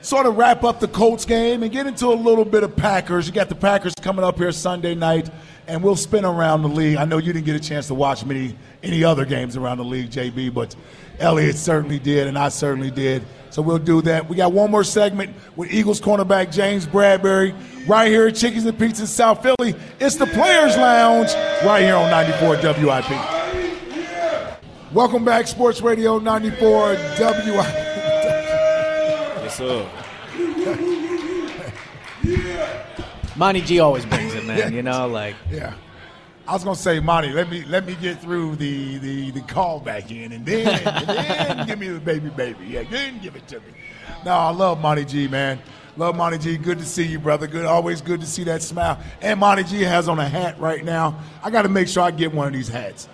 [0.00, 3.26] sort of wrap up the Colts game and get into a little bit of Packers.
[3.26, 5.30] You got the Packers coming up here Sunday night,
[5.66, 6.96] and we'll spin around the league.
[6.96, 9.84] I know you didn't get a chance to watch many any other games around the
[9.84, 10.76] league, JB, but
[11.18, 13.24] Eliot certainly did, and I certainly did.
[13.50, 14.28] So we'll do that.
[14.28, 17.56] We got one more segment with Eagles cornerback James Bradberry
[17.88, 19.74] right here at Chickies and Pete's South Philly.
[19.98, 21.32] It's the Players Lounge
[21.64, 23.10] right here on 94 WIP.
[24.92, 27.87] Welcome back, Sports Radio 94 WIP.
[29.58, 29.90] Yes,
[32.24, 33.34] sir.
[33.36, 34.72] Monty G always brings it, man.
[34.72, 35.74] You know, like Yeah.
[36.46, 39.80] I was gonna say, Monty, let me let me get through the the, the call
[39.80, 42.64] back in and then and then give me the baby baby.
[42.66, 43.66] Yeah, then give it to me.
[44.24, 45.58] No, I love Monty G, man.
[45.98, 46.56] Love Monty G.
[46.56, 47.46] Good to see you, brother.
[47.46, 48.98] Good, always good to see that smile.
[49.20, 51.18] And Monty G has on a hat right now.
[51.42, 53.08] I got to make sure I get one of these hats.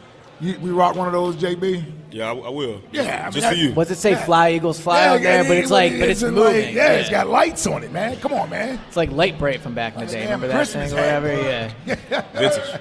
[0.44, 1.84] You, we rock one of those, JB.
[2.10, 2.80] Yeah, I, I will.
[2.92, 3.72] Yeah, I mean, just I- for you.
[3.72, 4.10] what's it say?
[4.12, 4.24] Yeah.
[4.24, 6.66] Fly Eagles fly out there, but it's like, but it's in moving.
[6.66, 8.16] Like, yeah, it's got lights on it, man.
[8.20, 8.78] Come on, man.
[8.86, 10.12] It's like light break from back in the day.
[10.12, 11.42] Damn Remember that Christmas thing hat, whatever?
[11.42, 11.96] bro.
[11.96, 12.22] Yeah.
[12.34, 12.80] Vintage.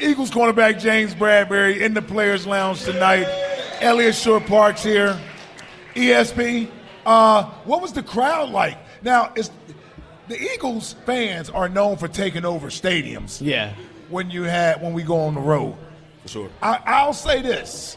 [0.00, 3.26] Eagles cornerback James Bradberry in the Players Lounge tonight.
[3.80, 5.18] Eliot Shorr-Parks here.
[5.94, 6.68] ESP.
[7.06, 8.76] Uh, what was the crowd like?
[9.02, 9.50] Now, it's,
[10.28, 13.40] the Eagles fans are known for taking over stadiums.
[13.40, 13.74] Yeah.
[14.10, 15.76] When you had when we go on the road.
[16.24, 16.50] For sure.
[16.62, 17.96] I, I'll say this.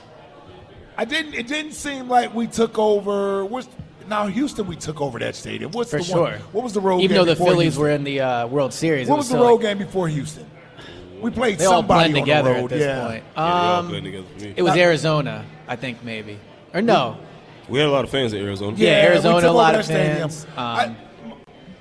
[0.98, 1.34] I didn't.
[1.34, 3.46] It didn't seem like we took over.
[3.46, 3.68] What's,
[4.08, 5.72] now Houston, we took over that stadium.
[5.72, 6.22] What's For the sure.
[6.24, 6.40] one?
[6.54, 7.00] What was the road?
[7.00, 7.82] Even game though the before Phillies Houston?
[7.84, 10.46] were in the uh, World Series, What was the still road like- game before Houston?
[11.22, 12.64] We played They all somebody blend on together the road.
[12.66, 13.08] at this yeah.
[13.08, 13.24] point.
[13.24, 14.54] Yeah, they all Um, blend together for me.
[14.56, 16.38] it was Arizona, I think maybe,
[16.76, 17.18] or no?
[17.70, 18.78] We had a lot of fans in Arizona.
[18.78, 20.30] Yeah, we Arizona, took a lot over of that stadium.
[20.30, 20.48] fans.
[20.56, 20.96] I- Um,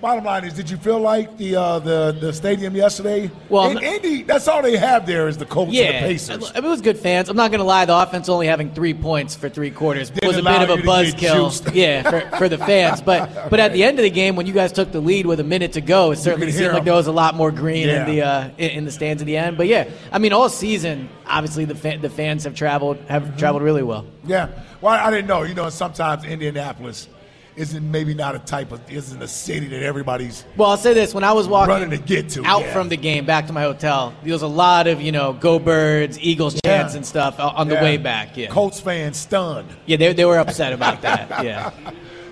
[0.00, 3.30] bottom line is, did you feel like the uh, the the stadium yesterday?
[3.48, 6.52] Well, in Indy, that's all they have there is the Colts Yeah, and the Pacers.
[6.54, 7.28] it was good fans.
[7.28, 7.84] I'm not going to lie.
[7.84, 10.82] The offense only having three points for three quarters Didn't was a bit of a
[10.82, 11.46] buzzkill.
[11.74, 13.00] Yeah, for, for the fans.
[13.00, 15.40] But but at the end of the game, when you guys took the lead with
[15.40, 18.06] a minute to go, it certainly seemed like there was a lot more green Yeah.
[18.06, 19.56] in the uh, in, in the stands at the end.
[19.56, 23.36] But yeah, I mean, all season, obviously the fa- the fans have traveled have Mm-hmm.
[23.38, 24.06] traveled really well.
[24.24, 24.48] Yeah.
[24.80, 25.42] Well, I didn't know.
[25.42, 27.08] You know, sometimes Indianapolis
[27.56, 31.14] isn't maybe not a type of isn't a city that everybody's Well, I'll say this:
[31.14, 32.44] when I was walking running to get to.
[32.44, 32.72] out yeah.
[32.72, 35.58] from the game back to my hotel, there was a lot of you know "Go
[35.58, 38.36] Birds," Eagles chants and stuff on the way back.
[38.36, 41.16] Yeah, Colts fans stunned, yeah, they, they were upset about that.
[41.46, 41.70] Yeah.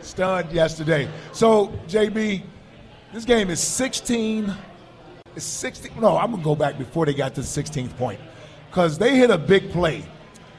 [0.03, 1.09] stunned yesterday.
[1.33, 2.43] So JB,
[3.13, 4.53] this game is 16.
[5.37, 6.01] It's 16.
[6.01, 8.21] No, I'm gonna go back before they got to the 16th point,
[8.71, 10.05] because they hit a big play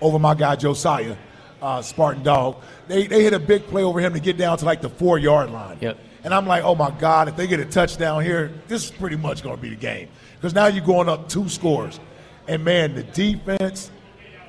[0.02, 1.16] over my guy Josiah,
[1.62, 2.58] uh, Spartan Dog.
[2.88, 5.18] They they hit a big play over him to get down to like the four
[5.18, 5.78] yard line.
[5.82, 5.98] Yep.
[6.24, 9.16] And I'm like, oh my God, if they get a touchdown here, this is pretty
[9.16, 10.10] much going to be the game.
[10.36, 12.00] Because now you're going up two scores.
[12.48, 13.92] And man, the defense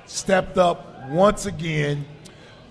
[0.06, 2.06] stepped up once again,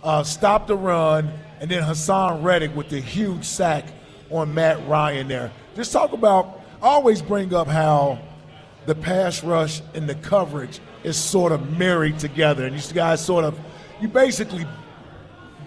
[0.04, 3.86] uh, stopped the run, and then Haason Reddick with the huge sack
[4.32, 5.52] on Matt Ryan there.
[5.76, 8.20] Just talk about, I always bring up how
[8.88, 12.66] the pass rush and the coverage is sort of married together.
[12.66, 13.60] And these guys sort of,
[14.02, 14.66] you basically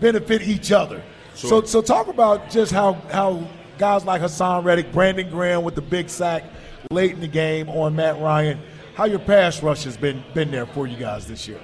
[0.00, 1.02] benefit each other.
[1.34, 1.50] Sure.
[1.50, 3.46] So, so talk about just how, how
[3.78, 6.44] guys like Haason Reddick, Brandon Graham with the big sack
[6.90, 8.60] late in the game on Matt Ryan,
[8.94, 11.60] how your pass rush has been, been there for you guys this year.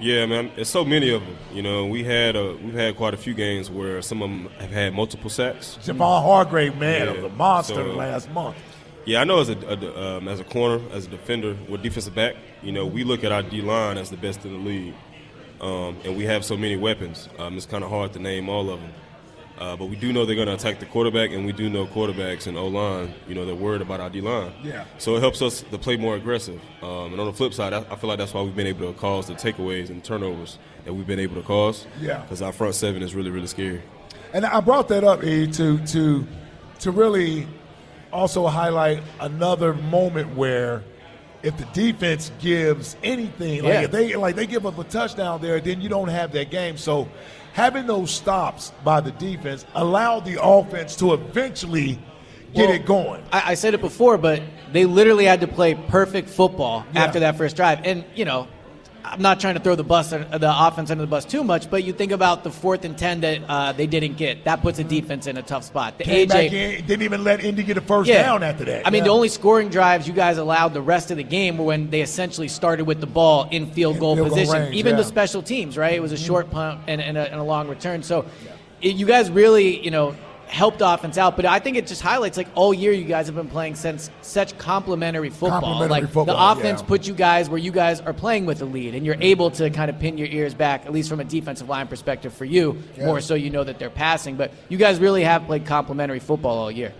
[0.00, 1.36] Yeah, man, it's so many of them.
[1.52, 4.48] You know, we had a, we've had quite a few games where some of them
[4.58, 5.78] have had multiple sacks.
[5.82, 7.12] Javon Hargrave, man, Yeah.
[7.12, 8.56] was a monster So- last month.
[9.04, 12.14] Yeah, I know as a, a um, as a corner, as a defender, with defensive
[12.14, 14.94] back, you know, we look at our D line as the best in the league,
[15.62, 17.28] um, and we have so many weapons.
[17.38, 18.90] Um, it's kind of hard to name all of them,
[19.58, 21.86] uh, but we do know they're going to attack the quarterback, and we do know
[21.86, 24.52] quarterbacks and O line, you know, they're worried about our D line.
[24.62, 24.84] Yeah.
[24.98, 26.60] So it helps us to play more aggressive.
[26.82, 28.92] Um, and on the flip side, I, I feel like that's why we've been able
[28.92, 31.86] to cause the takeaways and turnovers that we've been able to cause.
[32.00, 32.18] Yeah.
[32.18, 33.82] Because our front seven is really really scary.
[34.34, 36.26] And I brought that up E, to to
[36.80, 37.46] to really
[38.12, 40.82] also highlight another moment where
[41.42, 43.80] if the defense gives anything, like Yeah.
[43.82, 46.76] if they like they give up a touchdown there, then you don't have that game.
[46.76, 47.08] So
[47.52, 51.98] having those stops by the defense allow the offense to eventually
[52.54, 53.22] get Well, it going.
[53.32, 57.04] I, I said it before, but they literally had to play perfect football Yeah.
[57.04, 57.80] after that first drive.
[57.84, 58.46] And you know,
[59.04, 61.82] I'm not trying to throw the bus, the offense under the bus too much, but
[61.84, 64.44] you think about the fourth and ten that uh, they didn't get.
[64.44, 65.98] That puts a defense in a tough spot.
[65.98, 68.86] The Came AJ in, didn't even let Indy get a first down after that.
[68.86, 69.08] I mean, Yeah.
[69.08, 72.00] the only scoring drives you guys allowed the rest of the game were when they
[72.00, 74.62] essentially started with the ball in field In goal field goal position.
[74.62, 74.92] range, Even yeah.
[74.92, 75.02] Mm-hmm.
[75.02, 75.94] the special teams, right?
[75.94, 78.02] It was a short punt and, and, a, and a long return.
[78.02, 78.24] So
[78.80, 80.14] it, you guys really, you know,
[80.52, 81.34] helped offense out.
[81.34, 84.10] But I think it just highlights like all year you guys have been playing since
[84.20, 85.60] such complementary football.
[85.60, 86.86] Complementary like football, the offense yeah.
[86.86, 89.70] put you guys where you guys are playing with a lead, and you're able to
[89.70, 92.82] kind of pin your ears back, at least from a defensive line perspective for you.
[92.96, 93.06] Yeah.
[93.06, 94.36] More so, you know that they're passing.
[94.36, 96.92] But you guys really have played complementary football all year.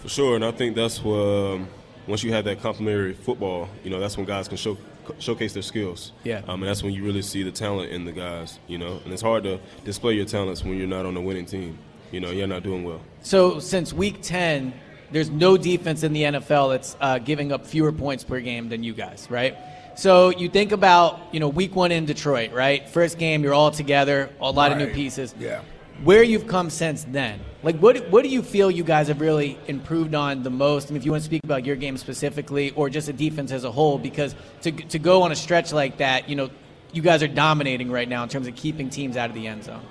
[0.00, 1.68] For sure, and I think that's what um,
[2.08, 4.76] once you have that complementary football, you know, that's when guys can show,
[5.20, 6.12] showcase their skills.
[6.24, 6.42] Yeah.
[6.48, 8.58] Um, and that's when you really see the talent in the guys.
[8.66, 11.46] You know, and it's hard to display your talents when you're not on a winning
[11.46, 11.78] team.
[12.10, 13.00] You know, you're not doing well.
[13.22, 14.72] So since week 10,
[15.12, 18.82] there's no defense in the NFL that's uh, giving up fewer points per game than
[18.82, 19.56] you guys, right?
[19.96, 22.88] So you think about, you know, week one in Detroit, right?
[22.88, 25.34] First game, you're all together, a lot of new pieces.
[25.38, 25.62] Yeah.
[26.04, 29.58] Where you've come since then, like what what do you feel you guys have really
[29.66, 30.88] improved on the most?
[30.88, 33.52] I mean, if you want to speak about your game specifically, or just the defense
[33.52, 36.48] as a whole, because to to go on a stretch like that, you know,
[36.94, 39.64] you guys are dominating right now in terms of keeping teams out of the end
[39.64, 39.82] zone.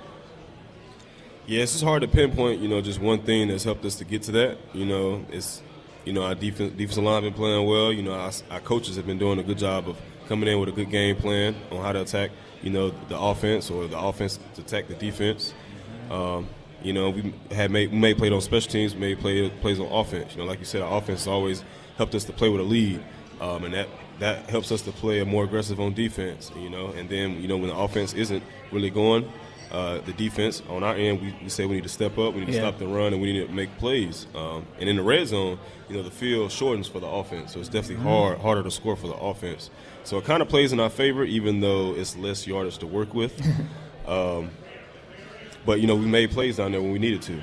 [1.50, 4.22] Yeah, it's hard to pinpoint, you know, just one thing that's helped us to get
[4.22, 4.58] to that.
[4.72, 5.60] You know, it's,
[6.04, 7.92] you know, our defense, defensive line been playing well.
[7.92, 9.96] You know, our, our coaches have been doing a good job of
[10.28, 12.30] coming in with a good game plan on how to attack,
[12.62, 15.52] you know, the offense or the offense to attack the defense.
[16.08, 16.46] Um,
[16.84, 19.86] you know, we had made we may played on special teams, may play plays on
[19.86, 20.34] offense.
[20.34, 21.64] You know, like you said, our offense always
[21.96, 23.02] helped us to play with a lead,
[23.40, 23.88] um, and that
[24.20, 26.52] that helps us to play a more aggressive on defense.
[26.56, 29.28] You know, and then you know when the offense isn't really going,
[29.70, 32.40] uh, the defense on our end, we, we say we need to step up, we
[32.40, 32.60] need to Yeah.
[32.68, 34.26] stop the run, and we need to make plays.
[34.34, 35.58] Um, and in the red zone,
[35.88, 38.96] you know, the field shortens for the offense, so it's definitely hard harder to score
[38.96, 39.70] for the offense.
[40.04, 43.14] So it kind of plays in our favor, even though it's less yardage to work
[43.14, 43.40] with.
[44.06, 44.50] um,
[45.66, 47.40] but you know, we made plays down there when we needed to.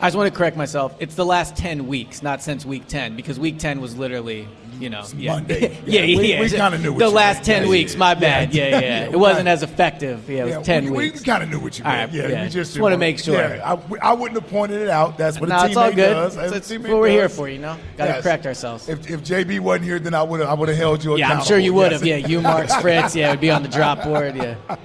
[0.00, 0.94] I just want to correct myself.
[1.00, 4.46] It's the last 10 weeks, not since week 10, because week 10 was literally,
[4.78, 5.04] you know.
[5.16, 5.32] yeah.
[5.32, 5.76] Monday.
[5.86, 6.40] yeah, Yeah, we- yeah.
[6.40, 7.44] we kinda knew what The you last meant.
[7.46, 8.54] 10 Yeah, weeks, my bad.
[8.54, 8.80] Yeah, yeah.
[8.80, 9.52] yeah, It wasn't right.
[9.52, 10.30] as effective.
[10.30, 11.18] Yeah, it was Yeah, 10 we, weeks.
[11.18, 12.12] We kind of knew what you meant.
[12.12, 12.42] right, yeah, yeah.
[12.44, 13.34] we just Just wanna make sure.
[13.40, 15.18] Yeah, I, I wouldn't have pointed it out.
[15.18, 15.96] That's what No, a teammate it's all good.
[15.96, 16.36] does.
[16.36, 17.76] That's, That's that's what we're here for, you know?
[17.96, 18.22] Got to Yes.
[18.22, 18.88] correct ourselves.
[18.88, 21.32] If, if JB wasn't here, then I would have I would have held you yeah.
[21.32, 22.00] I'm sure you would Yes.
[22.00, 22.06] have.
[22.06, 23.16] Yeah, you, Mark, Fritz.
[23.16, 24.36] Yeah, it would be on the drop board.
[24.36, 24.54] Yeah.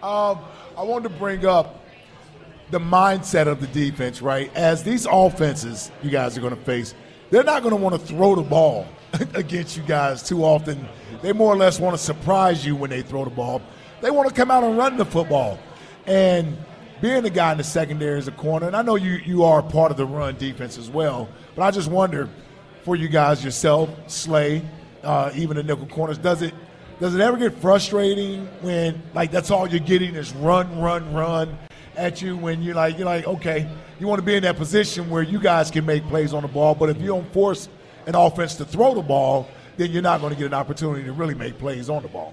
[0.00, 0.38] Um,
[0.76, 1.82] I wanted to bring up
[2.70, 4.54] the mindset of the defense, right?
[4.54, 6.94] As these offenses you guys are going to face,
[7.30, 8.86] they're not going to want to throw the ball
[9.34, 10.86] against you guys too often.
[11.22, 13.62] They more or less want to surprise you when they throw the ball.
[14.00, 15.58] They want to come out and run the football.
[16.06, 16.56] And
[17.00, 19.62] being the guy in the secondary as a corner, and I know you, you are
[19.62, 22.28] part of the run defense as well, but I just wonder
[22.82, 24.62] for you guys yourself, Slay,
[25.02, 26.54] uh, even the nickel corners, does it
[27.00, 31.56] does it ever get frustrating when like that's all you're getting is run, run, run
[31.98, 33.68] at you when you're like you're like okay,
[34.00, 36.48] you want to be in that position where you guys can make plays on the
[36.48, 37.68] ball, but if you don't force
[38.06, 41.12] an offense to throw the ball, then you're not going to get an opportunity to
[41.12, 42.32] really make plays on the ball.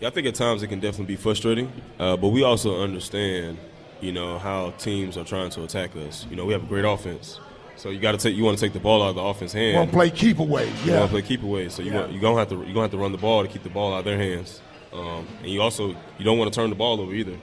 [0.00, 3.56] Yeah, I think at times it can definitely be frustrating, uh, but we also understand,
[4.00, 6.26] you know, how teams are trying to attack us.
[6.28, 7.38] You know, we have a great offense,
[7.76, 9.52] So you got to take you want to take the ball out of the offense
[9.52, 9.76] hand.
[9.76, 10.66] Want to play keep away?
[10.84, 11.00] You Yeah.
[11.00, 11.68] want to play keep away.
[11.68, 12.00] So you Yeah.
[12.00, 13.68] want you gonna have to you gonna have to run the ball to keep the
[13.70, 14.60] ball out of their hands.
[14.94, 15.88] Um, and you also
[16.18, 17.36] you don't want to turn the ball over either.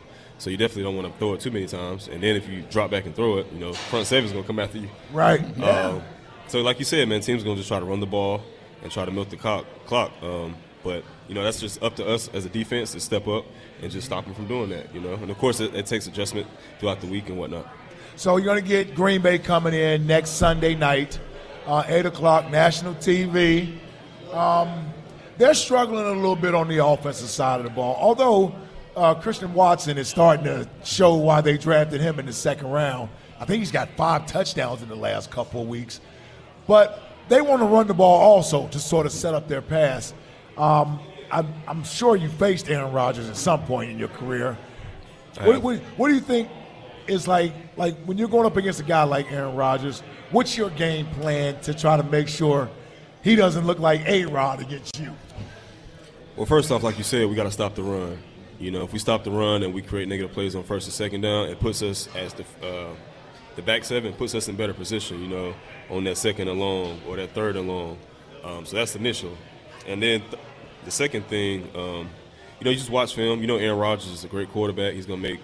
[0.43, 2.09] So you definitely don't want to throw it too many times.
[2.09, 4.59] And then if you drop back and throw it, you know front seven's gonna come
[4.59, 4.89] after you.
[5.13, 5.39] Right.
[5.55, 5.65] Yeah.
[5.69, 6.01] Um,
[6.49, 8.41] so like you said, man, teams gonna just try to run the ball
[8.81, 9.65] and try to milk the clock.
[9.85, 10.11] clock.
[10.21, 13.45] Um, but you know that's just up to us as a defense to step up
[13.81, 14.93] and just stop them from doing that.
[14.93, 16.45] You know, and of course it, it takes adjustment
[16.77, 17.65] throughout the week and whatnot.
[18.17, 21.19] So you're going to get Green Bay coming in next Sunday night,
[21.65, 23.77] uh, 8 o'clock, national TV.
[24.31, 24.93] Um,
[25.37, 28.53] they're struggling a little bit on the offensive side of the ball, although
[28.95, 33.09] uh, Christian Watson is starting to show why they drafted him in the second round.
[33.39, 35.99] I think he's got five touchdowns in the last couple of weeks.
[36.67, 40.13] But they want to run the ball also to sort of set up their pass.
[40.57, 40.99] Um,
[41.31, 44.57] I'm, I'm sure you faced Aaron Rodgers at some point in your career.
[45.41, 46.47] What, what, what do you think
[47.07, 50.03] is like like when you're going up against a guy like Aaron Rodgers?
[50.29, 52.69] What's your game plan to try to make sure
[53.23, 55.11] he doesn't look like A Rod against you?
[56.35, 58.17] Well, first off, like you said, we got to stop the run.
[58.63, 60.93] You know, if we stop the run and we create negative plays on first and
[60.93, 62.95] second down, it puts us as the uh,
[63.55, 65.21] the back seven puts us in better position.
[65.21, 65.53] You know,
[65.89, 67.97] on that second and long or that third and long.
[68.43, 69.37] Um, so that's initial,
[69.85, 70.41] and then th-
[70.85, 72.09] the second thing, um,
[72.59, 73.41] you know, you just watch film.
[73.41, 74.93] You know, Aaron Rodgers is a great quarterback.
[74.93, 75.39] He's gonna make,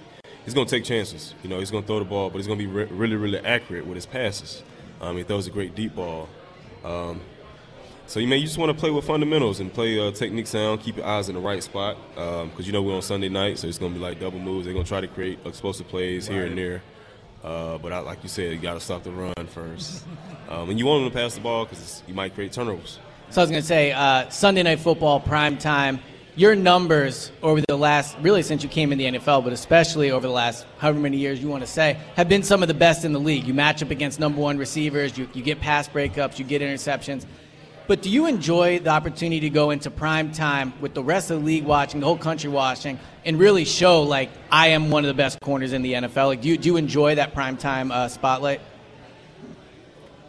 [0.45, 1.33] he's gonna take chances.
[1.43, 3.85] You know, he's gonna throw the ball, but he's gonna be re- really, really accurate
[3.85, 4.63] with his passes.
[5.01, 6.29] Um, he throws a great deep ball.
[6.85, 7.21] Um,
[8.09, 10.81] so you may you just want to play with fundamentals and play uh, technique sound.
[10.81, 13.67] Keep your eyes in the right spot because you know we're on Sunday night, so
[13.67, 14.65] it's going to be like double moves.
[14.65, 16.81] They're going to try to create explosive plays here and there.
[17.43, 20.03] Uh, but I, like you said, you got to stop the run first,
[20.49, 22.97] um, and you want them to pass the ball because you might create turnovers.
[23.29, 25.99] So I was going to say, uh, Sunday Night Football, prime time.
[26.35, 30.25] Your numbers over the last, really since you came in the NFL, but especially over
[30.25, 33.03] the last however many years you want to say, have been some of the best
[33.03, 33.45] in the league.
[33.45, 37.25] You match up against number one receivers, you, you get pass breakups, you get interceptions.
[37.89, 41.39] But do you enjoy the opportunity to go into prime time with the rest of
[41.39, 45.07] the league watching, the whole country watching, and really show like I am one of
[45.07, 46.27] the best corners in the NFL?
[46.27, 48.61] Like, do you, do you enjoy that prime time uh, spotlight?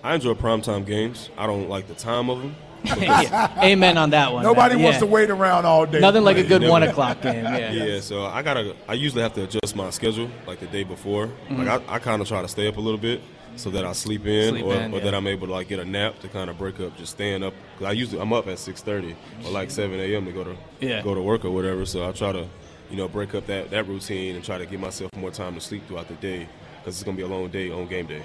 [0.03, 1.29] I enjoy primetime games.
[1.37, 2.57] I don't like the time of them.
[2.99, 3.53] Yeah.
[3.63, 4.43] Amen on that one.
[4.43, 4.85] Nobody man.
[4.85, 5.01] wants Yeah.
[5.01, 6.01] to wait around all day.
[6.01, 7.45] Nothing like a good one o'clock game.
[7.45, 7.73] Yeah.
[7.73, 8.75] Yeah, so I gotta.
[8.89, 11.29] I usually have to adjust my schedule like the day before.
[11.51, 13.21] Like I, I kind of try to stay up a little bit
[13.57, 15.05] so that I sleep in, Sleep or, in, or yeah.
[15.05, 17.43] that I'm able to like get a nap to kind of break up just staying
[17.43, 17.53] up.
[17.79, 20.25] Cause I usually I'm up at 6:30 or like 7 a.m.
[20.27, 21.03] to go to Yeah.
[21.03, 21.85] go to work or whatever.
[21.85, 22.47] So I try to,
[22.91, 25.61] you know, break up that that routine and try to give myself more time to
[25.61, 26.49] sleep throughout the day
[26.79, 28.23] because it's gonna be a long day on game day.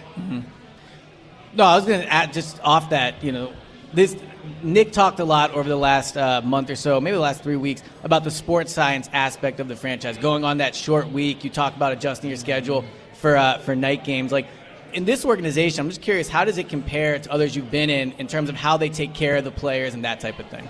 [1.53, 3.53] No, I was going to add just off that, you know,
[3.93, 4.13] this
[4.61, 7.55] Nick talked a lot over the last uh, month or so, maybe the last three
[7.55, 10.17] weeks, about the sports science aspect of the franchise.
[10.17, 14.03] Going on that short week, you talk about adjusting your schedule for uh, for night
[14.03, 14.33] games.
[14.33, 14.47] Like
[14.95, 18.13] in this organization, I'm just curious, how does it compare to others you've been in
[18.13, 20.67] in terms of how they take care of the players and that type of thing?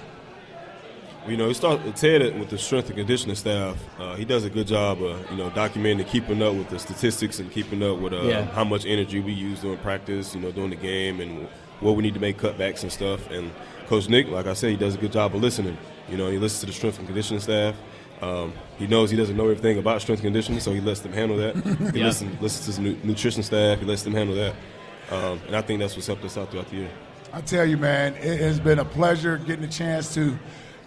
[1.27, 3.77] You know, he start Ted with the strength and conditioning staff.
[3.99, 7.39] Uh, he does a good job of you know documenting, keeping up with the statistics,
[7.39, 8.45] and keeping up with uh, Yeah.
[8.51, 10.35] how much energy we use during practice.
[10.35, 11.47] You know, during the game, and
[11.79, 13.27] what we need to make cutbacks and stuff.
[13.31, 13.51] And
[13.87, 15.77] Coach Nick, like I said, he does a good job of listening.
[16.09, 17.75] You know, he listens to the strength and conditioning staff.
[18.21, 21.13] Um, he knows he doesn't know everything about strength and conditioning, so he lets them
[21.13, 21.55] handle that.
[21.93, 22.05] He Yeah.
[22.07, 23.79] listens, listens to his nu- nutrition staff.
[23.79, 24.53] He lets them handle that.
[25.11, 26.89] Um, and I think that's what's helped us out throughout the year.
[27.33, 30.37] I tell you, man, it has been a pleasure getting a chance to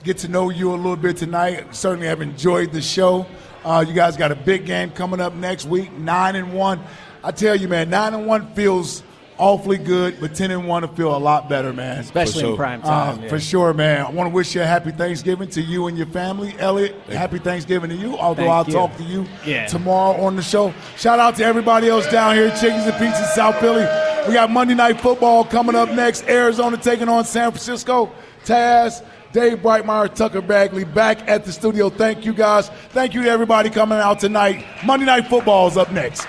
[0.03, 1.75] get to know you a little bit tonight.
[1.75, 3.27] Certainly have enjoyed the show.
[3.65, 6.81] Uh, you guys got a big game coming up next week, nine and one.
[7.23, 9.03] I tell you, man, nine and one feels
[9.39, 11.99] awfully good, but ten and one will feel a lot better, man.
[11.99, 12.51] Especially sure.
[12.51, 13.23] in prime Uh, time.
[13.23, 13.29] yeah.
[13.29, 14.05] For sure, man.
[14.05, 16.55] I want to wish you a happy Thanksgiving to you and your family.
[16.59, 18.73] Eliot, happy Thanksgiving to you, although Thank I'll you.
[18.73, 19.67] talk to you Yeah.
[19.67, 20.73] tomorrow on the show.
[20.97, 23.87] Shout out to everybody else down here, Chickies and Pete's, South Philly.
[24.27, 26.29] We got Monday Night Football coming up next.
[26.29, 28.11] Arizona taking on San Francisco.
[28.45, 31.89] Taz, Dave Brightmeyer, Tucker Bagley back at the studio.
[31.91, 32.71] Thank you guys.
[32.91, 34.65] Thank you to everybody coming out tonight.
[34.85, 36.27] Monday Night Football is up next.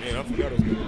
[0.00, 0.87] Man, I forgot it was good.